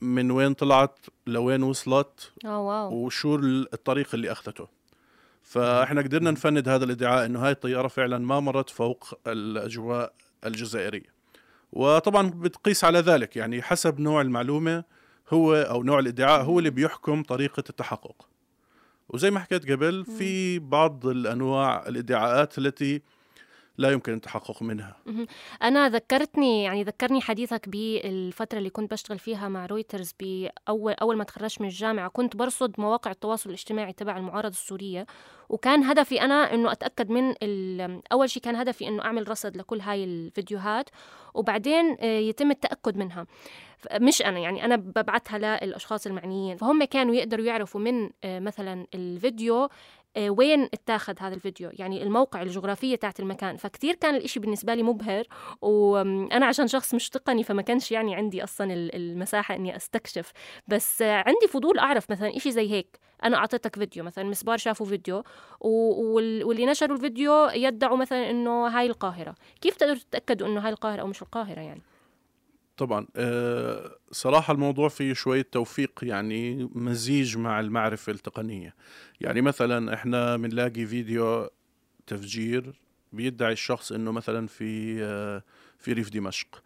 من 0.00 0.30
وين 0.30 0.54
طلعت 0.54 0.98
لوين 1.26 1.62
وصلت 1.62 2.32
oh 2.44 2.58
wow. 2.58 2.94
وشو 2.94 3.34
الطريق 3.74 4.08
اللي 4.14 4.32
أخذته. 4.32 4.68
فإحنا 5.42 6.02
قدرنا 6.02 6.30
نفند 6.30 6.68
هذا 6.68 6.84
الادعاء 6.84 7.26
إنه 7.26 7.40
هاي 7.40 7.52
الطيارة 7.52 7.88
فعلا 7.88 8.18
ما 8.18 8.40
مرت 8.40 8.70
فوق 8.70 9.18
الأجواء 9.26 10.12
الجزائرية. 10.46 11.20
وطبعا 11.72 12.30
بتقيس 12.30 12.84
على 12.84 12.98
ذلك 12.98 13.36
يعني 13.36 13.62
حسب 13.62 14.00
نوع 14.00 14.20
المعلومة 14.20 14.84
هو 15.30 15.54
أو 15.54 15.82
نوع 15.82 15.98
الإدعاء 15.98 16.42
هو 16.42 16.58
اللي 16.58 16.70
بيحكم 16.70 17.22
طريقة 17.22 17.64
التحقق. 17.68 18.26
وزي 19.08 19.30
ما 19.30 19.40
حكيت 19.40 19.70
قبل 19.70 20.04
في 20.04 20.58
بعض 20.58 21.06
الأنواع 21.06 21.88
الإدعاءات 21.88 22.58
التي 22.58 23.02
لا 23.78 23.90
يمكن 23.90 24.14
التحقق 24.14 24.62
منها. 24.62 24.96
أنا 25.62 25.88
ذكرتني 25.88 26.62
يعني 26.62 26.84
ذكرني 26.84 27.20
حديثك 27.20 27.68
بالفترة 27.68 28.58
اللي 28.58 28.70
كنت 28.70 28.92
بشتغل 28.92 29.18
فيها 29.18 29.48
مع 29.48 29.66
رويترز 29.66 30.14
بأول 30.20 30.92
أول 30.92 31.16
ما 31.16 31.24
تخرجت 31.24 31.60
من 31.60 31.66
الجامعة 31.66 32.08
كنت 32.08 32.36
برصد 32.36 32.74
مواقع 32.78 33.10
التواصل 33.10 33.50
الاجتماعي 33.50 33.92
تبع 33.92 34.16
المعارضة 34.16 34.54
السورية. 34.54 35.06
وكان 35.48 35.84
هدفي 35.84 36.22
أنا 36.22 36.54
إنه 36.54 36.72
أتأكد 36.72 37.10
من 37.10 37.34
أول 38.12 38.30
شيء 38.30 38.42
كان 38.42 38.56
هدفي 38.56 38.88
إنه 38.88 39.04
أعمل 39.04 39.28
رصد 39.28 39.56
لكل 39.56 39.80
هاي 39.80 40.04
الفيديوهات 40.04 40.90
وبعدين 41.34 41.96
آه، 42.00 42.18
يتم 42.18 42.50
التأكد 42.50 42.96
منها. 42.96 43.26
مش 43.94 44.22
أنا 44.22 44.38
يعني 44.38 44.64
أنا 44.64 44.76
ببعثها 44.76 45.38
للأشخاص 45.38 46.06
المعنيين. 46.06 46.56
فهم 46.56 46.84
كانوا 46.84 47.14
يقدروا 47.14 47.44
يعرفوا 47.44 47.80
من 47.80 48.10
آه، 48.24 48.40
مثلا 48.40 48.86
الفيديو 48.94 49.68
آه، 50.16 50.30
وين 50.30 50.62
اتاخذ 50.64 51.14
هذا 51.20 51.34
الفيديو 51.34 51.70
يعني 51.72 52.02
الموقع 52.02 52.42
الجغرافية 52.42 52.96
تاعت 52.96 53.20
المكان. 53.20 53.56
فكتير 53.56 53.94
كان 53.94 54.14
الإشي 54.14 54.40
بالنسبة 54.40 54.74
لي 54.74 54.82
مبهر 54.82 55.24
وأنا 55.62 56.46
عشان 56.46 56.66
شخص 56.66 56.94
مش 56.94 57.08
تقني 57.08 57.44
فما 57.44 57.62
كانش 57.62 57.92
يعني 57.92 58.14
عندي 58.14 58.44
أصلا 58.44 58.72
المساحة 58.72 59.54
إني 59.54 59.76
أستكشف. 59.76 60.32
بس 60.68 61.02
عندي 61.02 61.46
فضول 61.48 61.78
أعرف 61.78 62.10
مثلا 62.10 62.36
إشي 62.36 62.50
زي 62.50 62.70
هيك. 62.70 62.98
أنا 63.24 63.36
أعطيتك 63.36 63.76
فيديو 63.76 64.04
مثلا 64.04 64.24
مسبار 64.24 64.58
شافوا 64.58 64.86
فيديو 64.86 65.22
واللي 65.60 66.66
نشروا 66.66 66.96
الفيديو 66.96 67.48
يدعوا 67.48 67.96
مثلا 67.96 68.30
إنه 68.30 68.66
هاي 68.66 68.86
القاهرة. 68.86 69.34
كيف 69.60 69.76
تقدروا 69.76 69.98
تتأكدوا 69.98 70.46
إنه 70.46 70.60
هاي 70.60 70.70
القاهرة 70.70 71.00
أو 71.00 71.06
مش 71.06 71.22
القاهرة 71.22 71.60
يعني؟ 71.60 71.82
طبعا 72.80 73.06
آه، 73.16 73.96
صراحة 74.10 74.52
الموضوع 74.52 74.88
فيه 74.88 75.12
شوية 75.12 75.46
توفيق 75.52 76.00
يعني 76.02 76.70
مزيج 76.74 77.38
مع 77.38 77.60
المعرفة 77.60 78.12
التقنية. 78.12 78.74
يعني 79.20 79.40
مثلا 79.40 79.94
إحنا 79.94 80.36
بنلاقي 80.36 80.86
فيديو 80.86 81.50
تفجير 82.06 82.80
بيدعي 83.12 83.52
الشخص 83.52 83.92
إنه 83.92 84.12
مثلا 84.12 84.46
في 84.46 85.02
آه، 85.02 85.42
في 85.78 85.92
ريف 85.92 86.10
دمشق. 86.10 86.62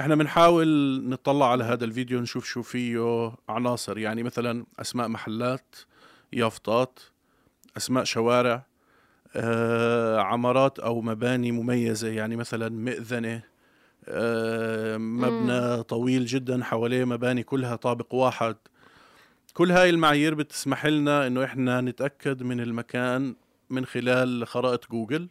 إحنا 0.00 0.14
بنحاول 0.14 0.68
نطلع 1.08 1.50
على 1.52 1.64
هذا 1.64 1.84
الفيديو 1.84 2.20
نشوف 2.20 2.44
شو 2.44 2.62
فيه 2.62 3.32
عناصر. 3.48 3.98
يعني 3.98 4.22
مثلا 4.22 4.66
أسماء 4.80 5.08
محلات 5.08 5.76
يافطات 6.32 6.98
أسماء 7.76 8.04
شوارع 8.04 8.66
آه، 9.36 10.20
عمارات 10.20 10.78
أو 10.78 11.00
مباني 11.00 11.52
مميزة. 11.52 12.08
يعني 12.08 12.36
مثلا 12.36 12.68
مئذنة 12.68 13.34
آه، 13.34 13.53
مبنى 14.98 15.82
طويل 15.82 16.26
جدا 16.26 16.64
حواليه 16.64 17.04
مباني 17.04 17.42
كلها 17.42 17.76
طابق 17.76 18.14
واحد. 18.14 18.56
كل 19.54 19.70
هاي 19.70 19.90
المعايير 19.90 20.34
بتسمح 20.34 20.86
لنا 20.86 21.26
إنه 21.26 21.44
إحنا 21.44 21.80
نتأكد 21.80 22.42
من 22.42 22.60
المكان 22.60 23.36
من 23.70 23.86
خلال 23.86 24.46
خرائط 24.46 24.90
جوجل. 24.90 25.28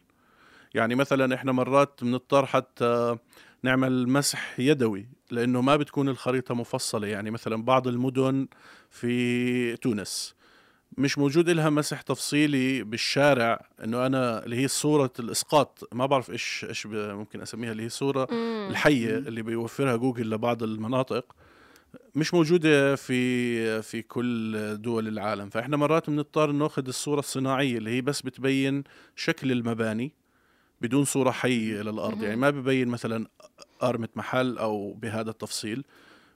يعني 0.74 0.94
مثلا 0.94 1.34
إحنا 1.34 1.52
مرات 1.52 2.04
بنضطر 2.04 2.46
حتى 2.46 3.16
نعمل 3.62 4.08
مسح 4.08 4.60
يدوي 4.60 5.08
لأنه 5.30 5.60
ما 5.60 5.76
بتكون 5.76 6.08
الخريطة 6.08 6.54
مفصلة. 6.54 7.06
يعني 7.06 7.30
مثلا 7.30 7.62
بعض 7.62 7.88
المدن 7.88 8.48
في 8.90 9.76
تونس 9.76 10.34
مش 10.98 11.18
موجود 11.18 11.50
لها 11.50 11.70
مسح 11.70 12.00
تفصيلي 12.00 12.82
بالشارع 12.82 13.66
إنه 13.84 14.06
أنا 14.06 14.44
اللي 14.44 14.56
هي 14.56 14.68
صورة 14.68 15.12
الإسقاط. 15.18 15.88
ما 15.92 16.06
بعرف 16.06 16.30
إيش 16.30 16.66
إيش 16.68 16.86
ممكن 16.86 17.40
أسميها 17.40 17.72
اللي 17.72 17.82
هي 17.82 17.86
الصورة 17.86 18.28
الحية 18.70 19.18
اللي 19.18 19.42
بيوفرها 19.42 19.96
جوجل 19.96 20.30
لبعض 20.30 20.62
المناطق. 20.62 21.34
مش 22.14 22.34
موجودة 22.34 22.96
في 22.96 23.82
في 23.82 24.02
كل 24.02 24.76
دول 24.82 25.08
العالم. 25.08 25.48
فإحنا 25.48 25.76
مرات 25.76 26.10
بنضطر 26.10 26.52
نأخذ 26.52 26.86
الصورة 26.88 27.18
الصناعية 27.18 27.78
اللي 27.78 27.90
هي 27.90 28.00
بس 28.00 28.22
بتبين 28.22 28.84
شكل 29.16 29.52
المباني 29.52 30.12
بدون 30.80 31.04
صورة 31.04 31.30
حية 31.30 31.82
للأرض. 31.82 32.22
يعني 32.22 32.36
ما 32.36 32.50
ببين 32.50 32.88
مثلا 32.88 33.26
ارمه 33.82 34.08
محل 34.16 34.58
أو 34.58 34.92
بهذا 34.92 35.30
التفصيل. 35.30 35.84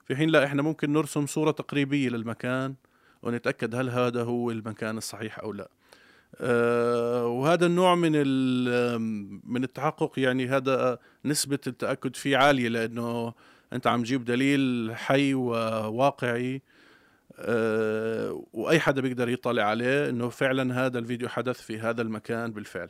في 0.05 0.15
حين 0.15 0.29
لا 0.29 0.45
إحنا 0.45 0.61
ممكن 0.61 0.93
نرسم 0.93 1.25
صورة 1.25 1.51
تقريبية 1.51 2.09
للمكان. 2.09 2.75
ونتأكد 3.23 3.75
هل 3.75 3.89
هذا 3.89 4.23
هو 4.23 4.51
المكان 4.51 4.97
الصحيح 4.97 5.39
أو 5.39 5.53
لا. 5.53 5.69
أه 6.35 7.27
وهذا 7.27 7.65
النوع 7.65 7.95
من 7.95 8.11
من 9.53 9.63
التحقق 9.63 10.19
يعني 10.19 10.47
هذا 10.47 10.99
نسبة 11.25 11.59
التأكد 11.67 12.15
فيه 12.15 12.37
عالية 12.37 12.69
لأنه 12.69 13.33
أنت 13.73 13.87
عم 13.87 14.03
تجيب 14.03 14.25
دليل 14.25 14.91
حي 14.95 15.33
وواقعي 15.33 16.61
أه 17.35 18.45
وأي 18.53 18.79
حدا 18.79 19.01
بيقدر 19.01 19.29
يطلع 19.29 19.63
عليه 19.63 20.09
إنه 20.09 20.29
فعلا 20.29 20.85
هذا 20.85 20.99
الفيديو 20.99 21.29
حدث 21.29 21.61
في 21.61 21.79
هذا 21.79 22.01
المكان 22.01 22.51
بالفعل. 22.51 22.89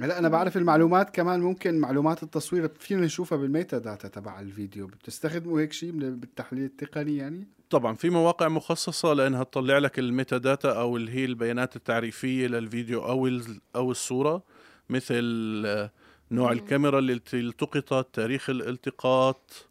هلا 0.00 0.18
أنا 0.18 0.28
بعرف 0.28 0.56
المعلومات 0.56 1.10
كمان 1.10 1.40
ممكن 1.40 1.78
معلومات 1.78 2.22
التصوير 2.22 2.68
فينا 2.78 3.00
نشوفها 3.00 3.38
بال 3.38 3.78
metadata 3.78 4.08
تبع 4.08 4.40
الفيديو. 4.40 4.86
بتستخدموا 4.86 5.60
هيك 5.60 5.72
شيء 5.72 5.92
بالتحليل 5.92 6.64
التقني 6.64 7.16
يعني؟ 7.16 7.55
طبعا 7.70 7.94
في 7.94 8.10
مواقع 8.10 8.48
مخصصة 8.48 9.12
لأنها 9.12 9.42
تطلع 9.42 9.78
لك 9.78 9.98
ال 9.98 10.38
metadata 10.38 10.72
أو 10.80 10.96
اللي 10.96 11.12
هي 11.12 11.24
البيانات 11.24 11.76
التعريفية 11.76 12.46
للفيديو 12.46 13.04
أو 13.04 13.40
أو 13.76 13.90
الصورة 13.90 14.42
مثل 14.90 15.62
آه، 15.66 15.90
نوع 16.30 16.52
الكاميرا 16.52 16.98
اللي 16.98 17.20
التقطت 17.34 18.14
تاريخ 18.14 18.50
الالتقاط 18.50 19.66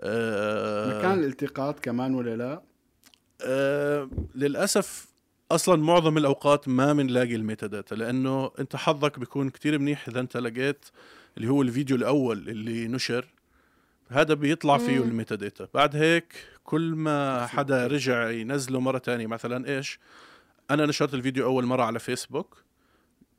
آه 0.00 0.98
مكان 0.98 1.18
الالتقاط 1.18 1.80
كمان 1.80 2.14
ولا 2.14 2.36
لا؟ 2.36 2.62
آه 3.42 4.08
للأسف 4.34 5.08
أصلا 5.52 5.82
معظم 5.82 6.18
الأوقات 6.18 6.68
ما 6.68 6.92
بنلاقي 6.92 7.34
ال 7.34 7.66
metadata 7.66 7.94
لأنه 7.94 8.50
أنت 8.58 8.76
حظك 8.76 9.18
بيكون 9.18 9.50
كتير 9.50 9.78
منيح 9.78 10.08
إذا 10.08 10.20
أنت 10.20 10.36
لقيت 10.36 10.84
اللي 11.36 11.48
هو 11.48 11.62
الفيديو 11.62 11.96
الأول 11.96 12.48
اللي 12.48 12.88
نشر 12.88 13.26
هذا 14.10 14.34
بيطلع 14.34 14.78
فيه 14.78 14.98
ال 14.98 15.34
metadata 15.34 15.68
بعد 15.74 15.96
هيك 15.96 16.34
كل 16.64 16.94
ما 16.94 17.46
حدا 17.46 17.86
رجع 17.86 18.30
ينزله 18.30 18.80
مرة 18.80 18.98
تانية 18.98 19.26
مثلا 19.26 19.68
إيش؟ 19.68 19.98
أنا 20.70 20.86
نشرت 20.86 21.14
الفيديو 21.14 21.44
أول 21.44 21.64
مرة 21.64 21.82
على 21.82 21.98
فيسبوك 21.98 22.62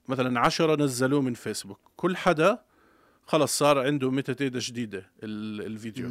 مثلا 0.07 0.39
عشرة 0.39 0.83
نزلوه 0.83 1.21
من 1.21 1.33
فيسبوك. 1.33 1.79
كل 1.95 2.17
حدا 2.17 2.59
خلص 3.25 3.57
صار 3.57 3.79
عنده 3.79 4.11
metadata 4.11 4.59
جديده 4.59 5.09
الفيديو. 5.23 6.09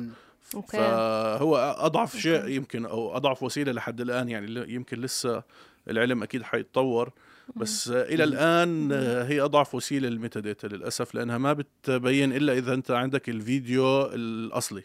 okay. 0.55 0.77
فهو 0.77 1.57
أضعف 1.79 2.16
شيء 2.16 2.49
يمكن 2.49 2.87
أو 2.87 3.16
أضعف 3.16 3.42
وسيلة 3.42 3.73
لحد 3.73 4.01
الآن 4.01 4.29
يعني 4.29 4.75
يمكن 4.75 5.01
لسه 5.01 5.42
العلم 5.88 6.23
أكيد 6.23 6.42
حيتطور. 6.42 7.12
بس 7.57 7.89
إلى 7.89 8.25
الآن 8.25 8.93
هي 9.27 9.41
أضعف 9.41 9.75
وسيلة 9.75 10.09
للميتا 10.09 10.41
داتا 10.41 10.67
للأسف 10.67 11.15
لأنها 11.15 11.39
ما 11.39 11.53
بتبين 11.53 12.33
إلا 12.33 12.53
إذا 12.53 12.75
أنت 12.75 12.91
عندك 12.91 13.29
الفيديو 13.29 14.07
الأصلي. 14.07 14.83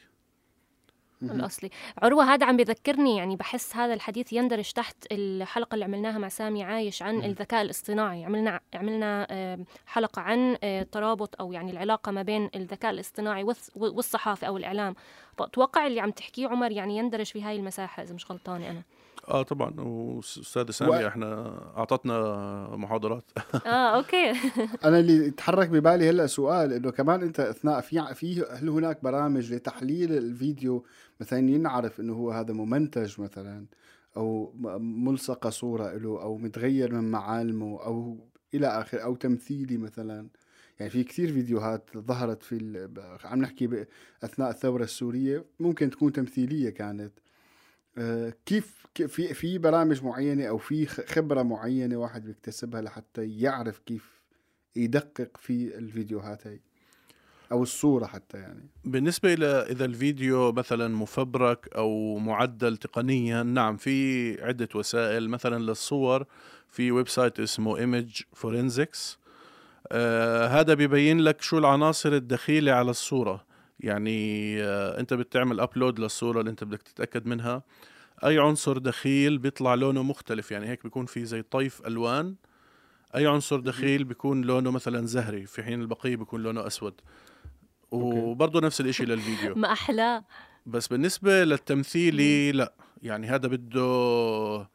الأصلي. 1.21 1.69
عروة 1.97 2.23
هذا 2.23 2.45
عم 2.45 2.57
بذكرني 2.57 3.17
يعني 3.17 3.35
بحس 3.35 3.75
هذا 3.75 3.93
الحديث 3.93 4.33
يندرج 4.33 4.71
تحت 4.71 4.95
الحلقة 5.11 5.73
اللي 5.73 5.85
عملناها 5.85 6.17
مع 6.17 6.29
سامي 6.29 6.63
عايش 6.63 7.01
عن 7.01 7.23
الذكاء 7.23 7.61
الاصطناعي. 7.61 8.25
عملنا 8.25 8.59
عملنا 8.73 9.27
حلقة 9.85 10.21
عن 10.21 10.57
آه، 10.63 10.83
ترابط 10.83 11.35
أو 11.41 11.53
يعني 11.53 11.71
العلاقة 11.71 12.11
ما 12.11 12.21
بين 12.21 12.49
الذكاء 12.55 12.91
الاصطناعي 12.91 13.43
والصحافة 13.75 14.47
أو 14.47 14.57
الإعلام. 14.57 14.95
فاتوقع 15.37 15.87
اللي 15.87 15.99
عم 15.99 16.11
تحكيه 16.11 16.47
عمر 16.47 16.71
يعني 16.71 16.97
يندرج 16.97 17.25
في 17.25 17.43
هاي 17.43 17.55
المساحة 17.55 18.03
إذا 18.03 18.13
مش 18.13 18.31
غلطانه 18.31 18.69
أنا؟ 18.69 18.83
آه 19.27 19.43
طبعا. 19.43 19.79
وأستاذ 19.79 20.71
سامي 20.71 20.89
و... 20.91 21.07
إحنا 21.07 21.57
أعطتنا 21.77 22.75
محاضرات. 22.75 23.31
آه 23.65 23.97
أوكي. 23.97 24.31
أنا 24.85 24.99
اللي 24.99 25.31
تحرك 25.31 25.69
ببالي 25.69 26.09
هلأ 26.09 26.27
سؤال 26.27 26.73
إنه 26.73 26.91
كمان 26.91 27.21
أنت 27.21 27.39
أثناء 27.39 27.81
في 27.81 28.13
في 28.13 28.45
هل 28.51 28.69
هناك 28.69 29.03
برامج 29.03 29.53
لتحليل 29.53 30.11
الفيديو؟ 30.17 30.85
مثلا 31.21 31.39
ينعرف 31.39 31.99
إنه 31.99 32.13
هو 32.13 32.31
هذا 32.31 32.53
ممنتج 32.53 33.21
مثلا 33.21 33.65
أو 34.17 34.53
ملصقة 34.79 35.49
صورة 35.49 35.93
له 35.97 36.21
أو 36.21 36.37
متغير 36.37 36.93
من 36.93 37.11
معالمه 37.11 37.83
أو 37.85 38.17
إلى 38.53 38.67
آخر 38.67 39.03
أو 39.03 39.15
تمثيلي 39.15 39.77
مثلا. 39.77 40.27
يعني 40.79 40.91
في 40.91 41.03
كثير 41.03 41.31
فيديوهات 41.33 41.89
ظهرت 41.97 42.43
في 42.43 42.89
عم 43.23 43.41
نحكي 43.41 43.85
أثناء 44.23 44.49
الثورة 44.49 44.83
السورية 44.83 45.45
ممكن 45.59 45.89
تكون 45.89 46.11
تمثيلية 46.11 46.69
كانت. 46.69 47.11
كيف 48.45 48.87
في 48.95 49.33
في 49.33 49.57
برامج 49.57 50.03
معينة 50.03 50.45
أو 50.45 50.57
في 50.57 50.85
خبرة 50.85 51.41
معينة 51.41 51.97
واحد 51.97 52.25
بيكتسبها 52.25 52.81
لحتى 52.81 53.39
يعرف 53.39 53.79
كيف 53.79 54.21
يدقق 54.75 55.37
في 55.37 55.77
الفيديوهات 55.77 56.47
هي 56.47 56.59
أو 57.51 57.63
الصورة 57.63 58.05
حتى 58.05 58.37
يعني. 58.37 58.69
بالنسبة 58.85 59.33
إلى 59.33 59.45
إذا 59.45 59.85
الفيديو 59.85 60.51
مثلا 60.51 60.87
مفبرك 60.87 61.69
أو 61.75 62.17
معدل 62.17 62.77
تقنيا 62.77 63.43
نعم 63.43 63.77
في 63.77 64.37
عدة 64.43 64.69
وسائل 64.75 65.29
مثلا 65.29 65.63
للصور 65.63 66.25
في 66.69 66.91
website 66.91 67.39
اسمه 67.39 67.77
Image 67.77 68.21
Forensics 68.33 69.19
آه 69.91 70.47
هذا 70.47 70.73
بيبين 70.73 71.19
لك 71.19 71.41
شو 71.41 71.57
العناصر 71.57 72.13
الدخيلة 72.13 72.71
على 72.71 72.91
الصورة. 72.91 73.45
يعني 73.83 74.57
آه 74.63 74.99
انت 74.99 75.13
بتعمل 75.13 75.59
ابلود 75.59 75.99
للصورة 75.99 76.39
اللي 76.39 76.51
انت 76.51 76.63
بدك 76.63 76.81
تتأكد 76.81 77.25
منها. 77.25 77.63
أي 78.25 78.39
عنصر 78.39 78.77
دخيل 78.77 79.37
بيطلع 79.37 79.73
لونه 79.73 80.03
مختلف 80.03 80.51
يعني 80.51 80.67
هيك 80.69 80.83
بيكون 80.83 81.05
في 81.05 81.25
زي 81.25 81.41
طيف 81.41 81.87
ألوان. 81.87 82.35
أي 83.15 83.27
عنصر 83.27 83.59
دخيل 83.59 84.03
بيكون 84.03 84.41
لونه 84.41 84.71
مثلا 84.71 85.05
زهري 85.05 85.45
في 85.45 85.63
حين 85.63 85.81
البقية 85.81 86.15
بيكون 86.15 86.43
لونه 86.43 86.67
أسود. 86.67 86.93
وبرضه 87.91 88.59
نفس 88.61 88.81
الشيء 88.81 89.05
للفيديو. 89.05 89.55
ما 89.63 89.71
احلاه 89.71 90.23
بس 90.65 90.87
بالنسبة 90.87 91.43
للتمثيلي 91.43 92.51
لا. 92.51 92.73
يعني 93.03 93.27
هذا 93.27 93.47
بده 93.47 94.67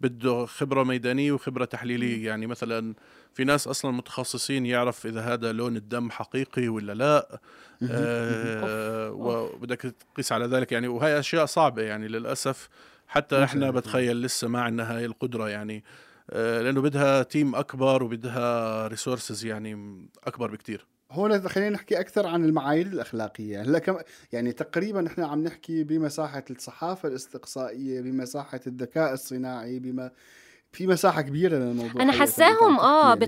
بده 0.00 0.46
خبرة 0.46 0.82
ميدانية 0.82 1.32
وخبرة 1.32 1.64
تحليلية. 1.64 2.26
يعني 2.26 2.46
مثلا 2.46 2.94
في 3.34 3.44
ناس 3.44 3.68
أصلا 3.68 3.90
متخصصين 3.90 4.66
يعرف 4.66 5.06
إذا 5.06 5.20
هذا 5.20 5.52
لون 5.52 5.76
الدم 5.76 6.10
حقيقي 6.10 6.68
ولا 6.68 6.92
لا. 6.92 7.40
آه 7.90 9.10
وبدك 9.10 9.94
تقيس 10.14 10.32
على 10.32 10.46
ذلك. 10.46 10.72
يعني 10.72 10.88
وهي 10.88 11.18
أشياء 11.18 11.46
صعبة. 11.46 11.82
يعني 11.82 12.08
للأسف 12.08 12.68
حتى 13.08 13.44
إحنا 13.44 13.70
بتخيل 13.70 14.22
لسه 14.22 14.48
ما 14.48 14.60
عندنا 14.60 14.96
هاي 14.96 15.04
القدرة. 15.04 15.48
يعني 15.48 15.84
آه 16.30 16.62
لأنه 16.62 16.80
بدها 16.80 17.22
team 17.22 17.54
أكبر 17.54 18.02
وبدها 18.02 18.86
resources 18.88 19.44
يعني 19.44 19.98
أكبر 20.24 20.50
بكتير. 20.50 20.86
هون 21.12 21.48
خلينا 21.48 21.70
نحكي 21.70 22.00
أكثر 22.00 22.26
عن 22.26 22.44
المعايير 22.44 22.86
الأخلاقية. 22.86 23.62
هلأ 23.62 23.78
كم 23.78 23.96
يعني 24.32 24.52
تقريبا 24.52 25.06
إحنا 25.06 25.26
عم 25.26 25.44
نحكي 25.44 25.84
بمساحة 25.84 26.44
الصحافة 26.50 27.08
الأستقصائية 27.08 28.00
بمساحة 28.00 28.60
الذكاء 28.66 29.12
الصناعي 29.12 29.78
بما 29.78 30.10
في 30.72 30.86
مساحة 30.86 31.22
كبيرة 31.22 31.56
للموضوع 31.56 32.02
أنا 32.02 32.12
حساهم 32.12 32.78
آه 32.78 33.14
يعني. 33.14 33.20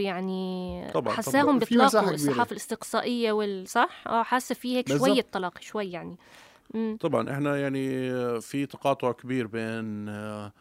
يعني 0.00 0.90
طبعا 0.94 1.14
حساهم 1.14 1.58
بيطلاقوا 1.58 2.10
الصحافة 2.10 2.52
الأستقصائية 2.52 3.32
والصح 3.32 4.04
آه 4.06 4.22
حاسة 4.22 4.54
في 4.54 4.76
هيك 4.76 4.98
شوية 4.98 5.26
طلاق 5.32 5.60
شوي 5.60 5.90
يعني. 5.90 6.16
مم. 6.74 6.96
طبعا 7.00 7.30
إحنا 7.30 7.56
يعني 7.56 8.10
في 8.40 8.66
تقاطع 8.66 9.12
كبير 9.12 9.46
بين 9.46 10.08
آه، 10.08 10.52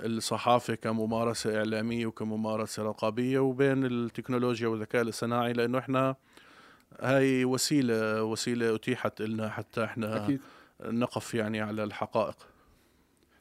الصحافة 0.00 0.74
كممارسة 0.74 1.58
إعلامية 1.58 2.06
وكممارسة 2.06 2.82
رقابية 2.82 3.38
وبين 3.38 3.86
التكنولوجيا 3.86 4.68
والذكاء 4.68 5.02
الاصطناعي 5.02 5.52
لأنه 5.52 5.78
إحنا 5.78 6.16
هاي 7.00 7.44
وسيلة 7.44 8.24
وسيلة 8.24 8.74
أتيحت 8.74 9.22
لنا 9.22 9.48
حتى 9.48 9.84
إحنا 9.84 10.24
أكيد. 10.24 10.40
نقف 10.84 11.34
يعني 11.34 11.60
على 11.60 11.84
الحقائق. 11.84 12.36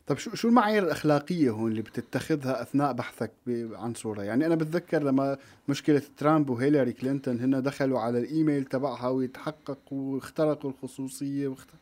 طيب 0.08 0.18
شو 0.18 0.36
شو 0.36 0.48
المعايير 0.48 0.84
الأخلاقية 0.84 1.50
هون 1.50 1.72
اللي 1.72 1.82
بتتخذها 1.82 2.62
أثناء 2.62 2.94
بحثك 2.94 3.32
عن 3.72 3.94
صورة؟ 3.94 4.22
يعني 4.22 4.46
أنا 4.46 4.56
بتذكر 4.56 5.04
لما 5.04 5.38
مشكلة 5.68 6.02
ترامب 6.18 6.50
وهيلاري 6.50 6.94
كلينتون 6.94 7.40
هن 7.40 7.64
دخلوا 7.64 8.00
على 8.00 8.20
الإيميل 8.20 8.66
تبعها 8.66 9.08
ويتحققوا 9.10 10.16
واخترقوا 10.16 10.72
الخصوصية 10.72 11.48
واخترق 11.48 11.80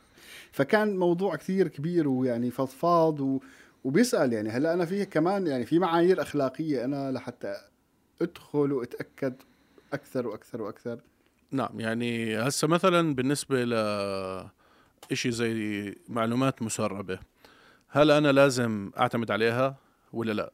فكان 0.52 0.98
موضوع 0.98 1.36
كثير 1.36 1.68
كبير 1.68 2.08
ويعني 2.08 2.52
فضفاض 2.52 3.20
و... 3.20 3.40
وبيسأل 3.84 4.34
يعني 4.34 4.50
هلأ 4.50 4.74
أنا 4.74 4.86
في 4.86 5.06
كمان 5.06 5.48
يعني 5.48 5.66
في 5.66 5.80
معايير 5.80 6.22
أخلاقية 6.22 6.86
أنا 6.86 7.12
لحتى 7.12 7.56
أدخل 8.22 8.72
وأتأكد 8.72 9.34
أكثر 9.94 10.28
وأكثر 10.28 10.62
وأكثر. 10.62 11.00
نعم 11.52 11.80
يعني 11.80 12.38
هسه 12.38 12.68
مثلا 12.68 13.16
بالنسبة 13.16 13.64
ل 13.64 13.74
شيء 15.14 15.32
زي 15.32 15.96
معلومات 16.10 16.62
مسربة 16.62 17.20
هل 17.88 18.12
أنا 18.12 18.32
لازم 18.32 18.92
أعتمد 18.98 19.32
عليها 19.32 19.76
ولا 20.14 20.32
لأ؟ 20.32 20.52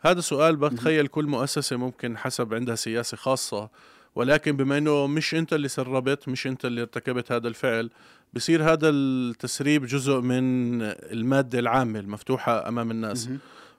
هذا 0.00 0.20
سؤال 0.20 0.56
بتخيل 0.56 1.06
كل 1.06 1.26
مؤسسة 1.26 1.76
ممكن 1.76 2.16
حسب 2.18 2.54
عندها 2.54 2.74
سياسة 2.74 3.16
خاصة 3.16 3.70
ولكن 4.14 4.56
بما 4.56 4.78
إنه 4.78 5.06
مش 5.06 5.34
أنت 5.34 5.52
اللي 5.52 5.68
سربت 5.68 6.28
مش 6.28 6.46
أنت 6.46 6.64
اللي 6.64 6.80
ارتكبت 6.80 7.32
هذا 7.32 7.48
الفعل 7.48 7.90
بصير 8.34 8.72
هذا 8.72 8.88
التسريب 8.88 9.84
جزء 9.86 10.20
من 10.20 10.82
المادة 10.82 11.58
العامة 11.58 11.98
المفتوحة 12.00 12.68
أمام 12.68 12.90
الناس. 12.90 13.28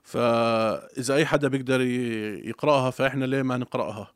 فإذا 0.02 1.14
أي 1.14 1.26
حدا 1.26 1.48
بيقدر 1.48 1.80
يقرأها 2.44 2.90
فإحنا 2.90 3.24
ليه 3.24 3.42
ما 3.42 3.56
نقرأها؟ 3.56 4.10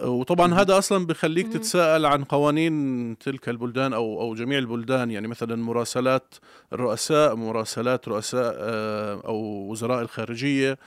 وطبعا 0.00 0.54
هذا 0.54 0.78
أصلا 0.78 1.06
بخليك 1.06 1.48
تتساءل 1.52 2.06
عن 2.06 2.24
قوانين 2.24 3.18
تلك 3.18 3.48
البلدان 3.48 3.92
أو 3.92 4.20
أو 4.20 4.34
جميع 4.34 4.58
البلدان. 4.58 5.10
يعني 5.10 5.28
مثلا 5.28 5.56
مراسلات 5.56 6.34
الرؤساء 6.72 7.34
مراسلات 7.34 8.08
رؤساء 8.08 8.54
آه، 8.58 9.22
أو 9.26 9.36
وزراء 9.70 10.02
الخارجية. 10.02 10.78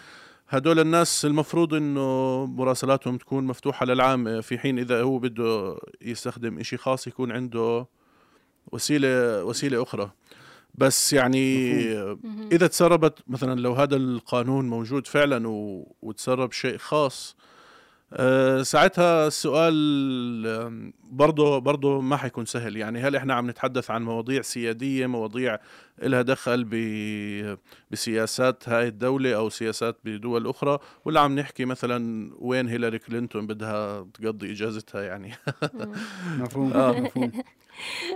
هدول 0.50 0.80
الناس 0.80 1.26
المفروض 1.26 1.74
إنه 1.74 2.46
مراسلاتهم 2.46 3.18
تكون 3.18 3.44
مفتوحة 3.44 3.86
للعام 3.86 4.42
في 4.42 4.58
حين 4.58 4.80
إذا 4.80 5.02
هو 5.02 5.18
بده 5.20 5.78
يستخدم 6.02 6.60
إشي 6.60 6.78
خاص 6.78 7.08
يكون 7.08 7.32
عنده 7.32 7.86
وسيلة 8.72 9.44
وسيلة 9.44 9.84
أخرى. 9.84 10.12
بس 10.76 11.14
يعني 11.14 11.74
إذا 12.52 12.68
تسربت 12.68 13.20
مثلا 13.28 13.60
لو 13.60 13.74
هذا 13.74 13.96
القانون 13.96 14.70
موجود 14.70 15.08
فعلا 15.08 15.48
وتسرب 16.02 16.52
شيء 16.52 16.78
خاص 16.78 17.36
أه 18.14 18.62
ساعتها 18.62 19.28
السؤال 19.28 20.94
برضه 21.04 21.60
برضه 21.60 22.02
ما 22.02 22.18
حيكون 22.18 22.46
سهل. 22.46 22.78
يعني 22.78 23.00
هل 23.00 23.16
إحنا 23.16 23.34
عم 23.34 23.50
نتحدث 23.50 23.92
عن 23.92 24.04
مواضيع 24.04 24.42
سيادية 24.42 25.08
مواضيع 25.08 25.58
لها 26.02 26.22
دخل 26.22 26.64
بسياسات 27.92 28.70
هاي 28.70 28.88
الدولة 28.88 29.36
أو 29.36 29.50
سياسات 29.50 29.98
بدول 30.04 30.48
أخرى 30.48 30.80
ولا 31.06 31.20
عم 31.20 31.40
نحكي 31.40 31.66
مثلا 31.66 32.32
وين 32.40 32.68
هيلاري 32.68 33.00
كلينتون 33.00 33.48
بدها 33.48 34.08
تقضي 34.14 34.52
إجازتها 34.52 35.02
يعني. 35.02 35.34
مفهوم. 36.42 36.74
آه. 36.74 36.92
مفهوم. 36.92 37.32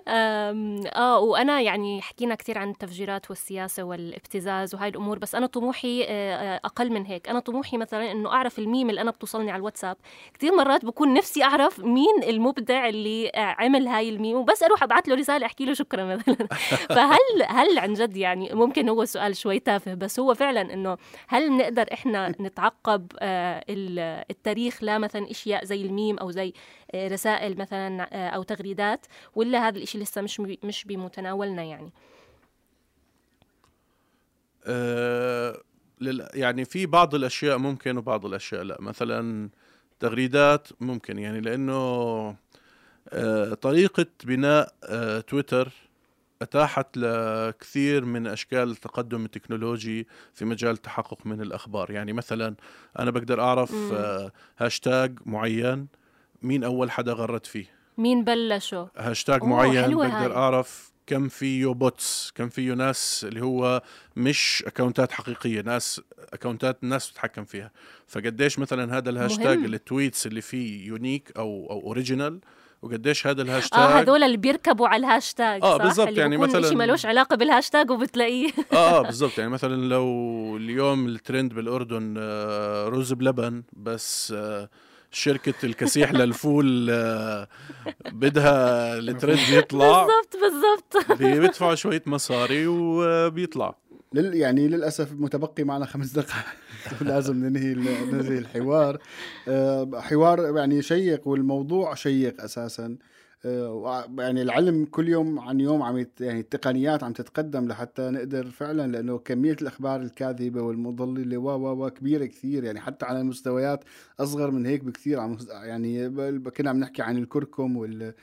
آه 0.08 1.20
وأنا 1.20 1.62
يعني 1.62 2.02
حكينا 2.02 2.36
كثير 2.36 2.58
عن 2.58 2.70
التفجيرات 2.70 3.30
والسياسة 3.30 3.84
والابتزاز 3.84 4.76
وهاي 4.76 4.90
الأمور 4.90 5.20
بس 5.20 5.36
أنا 5.36 5.48
طموحي 5.48 6.04
آه، 6.04 6.08
آه، 6.08 6.62
أقل 6.66 6.92
من 6.92 7.06
هيك. 7.06 7.30
أنا 7.30 7.40
طموحي 7.40 7.78
مثلا 7.78 8.12
إنه 8.12 8.30
أعرف 8.30 8.60
الميم 8.60 8.90
اللي 8.90 9.02
أنا 9.02 9.12
بتوصلني 9.12 9.52
على 9.52 9.60
الواتساب. 9.60 9.98
كثير 10.34 10.56
مرات 10.56 10.86
بكون 10.86 11.14
نفسي 11.14 11.44
أعرف 11.44 11.80
مين 11.80 12.24
المبدع 12.24 12.90
اللي 12.90 13.32
عمل 13.36 13.88
هاي 13.88 14.10
الميم 14.10 14.38
وبس 14.38 14.64
أروح 14.64 14.84
أبعث 14.84 15.10
له 15.10 15.16
رسالة 15.16 15.46
أحكي 15.46 15.66
له 15.66 15.74
شكرا 15.74 16.06
مثلا. 16.06 16.48
فهل 16.96 17.44
هل 17.48 17.67
عن 17.78 17.94
جد 17.94 18.18
يعني 18.18 18.54
ممكن 18.54 18.90
هو 18.90 19.06
سؤال 19.06 19.38
شوي 19.38 19.60
تافه 19.60 19.94
بس 19.94 20.20
هو 20.20 20.34
فعلا 20.34 20.74
إنه 20.74 20.98
هل 21.28 21.50
بنقدر 21.50 21.86
إحنا 21.94 22.30
نتعقب 22.30 23.12
التاريخ 24.30 24.84
لا 24.84 24.98
مثلا 24.98 25.32
إشياء 25.32 25.66
زي 25.66 25.82
الميم 25.82 26.18
أو 26.18 26.32
زي 26.32 26.54
رسائل 26.96 27.58
مثلا 27.58 28.04
أو 28.36 28.44
تغريدات 28.44 29.06
ولا 29.36 29.68
هذا 29.68 29.78
الإشي 29.78 29.98
لسه 29.98 30.22
مش 30.22 30.40
مش 30.40 30.86
بمتناولنا 30.86 31.64
يعني؟ 31.64 31.92
يعني 36.34 36.66
في 36.66 36.86
بعض 36.86 37.16
الأشياء 37.16 37.58
ممكن 37.58 37.98
وبعض 37.98 38.26
الأشياء 38.26 38.64
لا. 38.64 38.78
مثلا 38.80 39.50
تغريدات 40.00 40.68
ممكن 40.80 41.20
يعني 41.20 41.42
لأنه 41.42 42.36
طريقة 43.62 44.06
بناء 44.24 44.74
تويتر 45.28 45.72
اتاحت 46.42 46.98
لكثير 46.98 48.06
من 48.06 48.28
أشكال 48.28 48.72
التقدم 48.72 49.26
التكنولوجي 49.26 50.08
في 50.34 50.46
مجال 50.46 50.72
التحقق 50.72 51.26
من 51.26 51.42
الأخبار. 51.42 51.92
يعني 51.92 52.14
مثلا 52.14 52.56
أنا 53.00 53.12
بقدر 53.12 53.42
أعرف 53.42 53.74
آه 53.94 54.32
هاشتاج 54.58 55.20
معين 55.26 55.88
مين 56.42 56.64
أول 56.64 56.92
حدا 56.92 57.14
غرد 57.14 57.46
فيه؟ 57.46 57.66
مين 57.98 58.24
بلشوا؟ 58.24 58.86
هاشتاج 58.98 59.44
معين 59.44 59.96
بقدر 59.96 60.32
هاي. 60.32 60.36
أعرف 60.36 60.92
كم 61.08 61.28
فيه 61.28 61.68
bots 61.68 62.32
كم 62.36 62.50
فيه 62.50 62.74
ناس 62.74 63.26
اللي 63.30 63.42
هو 63.42 63.82
مش 64.16 64.64
اكونتات 64.68 65.12
حقيقية 65.12 65.62
ناس 65.62 66.02
اكونتات 66.34 66.84
الناس 66.84 67.10
بتتحكم 67.10 67.46
فيها. 67.46 67.72
فقديش 68.08 68.60
مثلا 68.60 68.98
هذا 68.98 69.10
الهاشتاج 69.10 69.58
ال 69.58 69.68
tweets 69.68 70.28
اللي 70.28 70.42
فيه 70.42 70.88
unique 70.88 71.32
أو 71.38 71.68
أو 71.70 71.82
original 71.82 72.40
وقديش 72.82 73.28
هذا 73.28 73.42
الهاشتاج. 73.42 73.80
آه 73.80 74.00
هذول 74.00 74.24
اللي 74.24 74.38
بيركبوا 74.38 74.88
على 74.88 75.08
الهاشتاج 75.08 75.64
آه 75.64 75.78
بالضبط 75.78 76.18
يعني 76.18 76.38
مثلا 76.38 76.68
شيء 76.68 76.78
ملوش 76.78 77.06
علاقة 77.06 77.36
بالهاشتاج 77.36 77.92
وبتلاقيه. 77.92 78.50
آه 78.74 78.76
آه 79.00 79.02
بالضبط 79.02 79.38
يعني 79.38 79.52
مثلا 79.52 79.76
لو 79.76 80.58
اليوم 80.58 81.08
الترند 81.08 81.54
بالأردن 81.54 82.16
آه 82.18 82.88
رز 82.88 83.14
بلبن 83.14 83.64
بس 83.74 84.34
آه 84.38 84.70
شركة 85.12 85.54
الكسيح 85.64 86.12
للفول 86.12 86.88
آه، 86.90 87.48
بدها 88.12 88.94
الترند 89.00 89.50
يطلع. 89.50 90.08
بالضبط 90.08 90.38
بالضبط. 90.42 91.22
بيدفعوا 91.22 91.76
شوية 91.76 92.04
مصاري 92.06 92.68
وبيطلع. 92.68 93.76
لل 94.14 94.36
يعني 94.36 94.68
للأسف 94.68 95.14
متبقي 95.14 95.64
معنا 95.64 95.86
خمس 95.86 96.12
دقائق. 96.12 96.46
لازم 97.02 97.46
ننهي 97.46 97.74
ننهي 97.74 98.38
الحوار. 98.38 99.02
آه، 99.48 99.90
حوار 99.96 100.58
يعني 100.58 100.82
شيق 100.82 101.28
والموضوع 101.28 101.96
شيق 101.96 102.42
أساسا. 102.42 102.98
آه، 103.46 104.06
يعني 104.20 104.42
العلم 104.42 104.86
كل 104.86 105.10
يوم 105.10 105.40
عن 105.40 105.60
يوم 105.60 105.82
عم 105.82 106.06
يعني 106.20 106.40
التقنيات 106.40 107.04
عم 107.04 107.14
تتقدم 107.14 107.68
لحتى 107.68 108.10
نقدر 108.10 108.46
فعلا 108.46 108.92
لأنه 108.92 109.18
كمية 109.18 109.56
الأخبار 109.62 110.02
الكاذبة 110.02 110.62
والمضللة 110.62 111.38
و 111.38 111.86
و 111.86 111.90
كبيرة 111.90 112.26
كثير. 112.26 112.64
يعني 112.64 112.80
حتى 112.80 113.06
على 113.06 113.24
مستويات 113.24 113.84
أصغر 114.20 114.52
من 114.52 114.66
هيك 114.66 114.84
بكثير. 114.84 115.20
عم 115.20 115.38
يعني 115.52 116.10
كنا 116.40 116.70
عم 116.70 116.80
نحكي 116.80 117.02
عن 117.02 117.18
الكركم 117.18 117.78
وال 117.78 118.14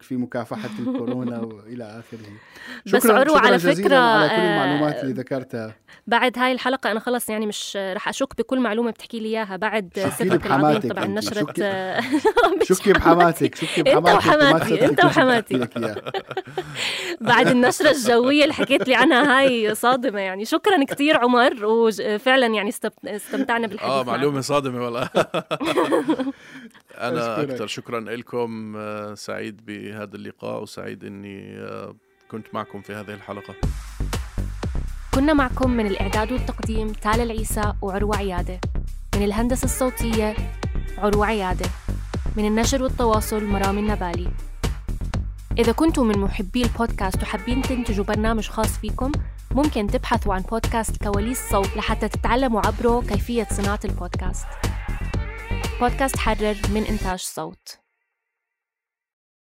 في 0.00 0.16
مكافحة 0.16 0.68
الكورونا 0.78 1.38
وإلى 1.48 1.84
آخره. 1.84 2.18
شكرا 2.86 2.98
بس 2.98 3.06
عروة 3.06 3.38
على 3.38 3.58
فكرة 3.58 3.96
على 3.96 4.28
كل 4.28 4.34
المعلومات 4.34 5.02
اللي 5.02 5.12
ذكرتها. 5.12 5.74
بعد 6.06 6.38
هاي 6.38 6.52
الحلقة 6.52 6.90
أنا 6.90 7.00
خلص 7.00 7.28
يعني 7.30 7.46
مش 7.46 7.76
رح 7.76 8.08
أشك 8.08 8.36
بكل 8.38 8.60
معلومة 8.60 8.90
بتحكي 8.90 9.20
لي 9.20 9.28
إياها. 9.28 9.56
بعد 9.56 10.12
سرك 10.18 10.46
العظيم 10.46 10.80
طبعا 10.92 11.06
نشرة 11.06 11.52
شكي 12.62 12.92
بحماتك 12.98 13.54
شكي 13.54 13.82
بحماتك 13.82 14.72
أنت 14.82 15.04
وحماتي 15.04 15.54
أنت 15.54 15.76
وحماتي. 15.76 16.02
بعد 17.20 17.46
النشرة 17.46 17.90
الجوية 17.90 18.42
اللي 18.42 18.54
حكيت 18.54 18.88
لي 18.88 18.94
عنها 18.94 19.38
هاي 19.40 19.74
صادمة 19.74 20.20
يعني. 20.20 20.44
شكرا 20.44 20.84
كثير 20.84 21.16
عمر 21.16 21.64
وفعلا 21.64 22.46
يعني 22.46 22.70
استمتعنا 23.04 23.66
بالحديث 23.66 23.92
آه 23.92 24.02
معلومة 24.02 24.40
صادمة 24.40 24.84
والله. 24.84 25.10
أنا 27.00 27.42
أكثر 27.42 27.66
شكرا 27.66 28.00
لكم 28.00 28.76
آه، 28.76 29.14
سعيد 29.14 29.66
بهذا 29.66 30.16
اللقاء 30.16 30.62
وسعيد 30.62 31.04
أني 31.04 31.58
آه، 31.58 31.94
كنت 32.30 32.46
معكم 32.54 32.82
في 32.82 32.94
هذه 32.94 33.14
الحلقة. 33.14 33.54
كنا 35.14 35.32
معكم 35.32 35.70
من 35.70 35.86
الإعداد 35.86 36.32
والتقديم 36.32 36.92
تالا 36.92 37.22
العيسى 37.22 37.72
وعروة 37.82 38.16
عيادة 38.16 38.60
من 39.16 39.24
الهندسة 39.24 39.64
الصوتية 39.64 40.36
عروة 40.98 41.26
عيادة 41.26 41.66
من 42.36 42.46
النشر 42.46 42.82
والتواصل 42.82 43.44
مرام 43.44 43.78
النبالي. 43.78 44.28
إذا 45.58 45.72
كنتم 45.72 46.06
من 46.06 46.18
محبي 46.18 46.62
البودكاست 46.62 47.22
وحابين 47.22 47.62
تنتجوا 47.62 48.04
برنامج 48.04 48.48
خاص 48.48 48.78
فيكم 48.78 49.12
ممكن 49.50 49.86
تبحثوا 49.86 50.34
عن 50.34 50.40
بودكاست 50.40 51.04
كواليس 51.04 51.50
صوت 51.50 51.76
لحتى 51.76 52.08
تتعلموا 52.08 52.66
عبره 52.66 53.00
كيفية 53.00 53.46
صناعة 53.50 53.80
البودكاست. 53.84 54.46
بودكاست 55.80 56.16
حرر 56.16 56.56
من 56.74 56.84
إنتاج 56.84 57.20
صوت. 57.20 57.78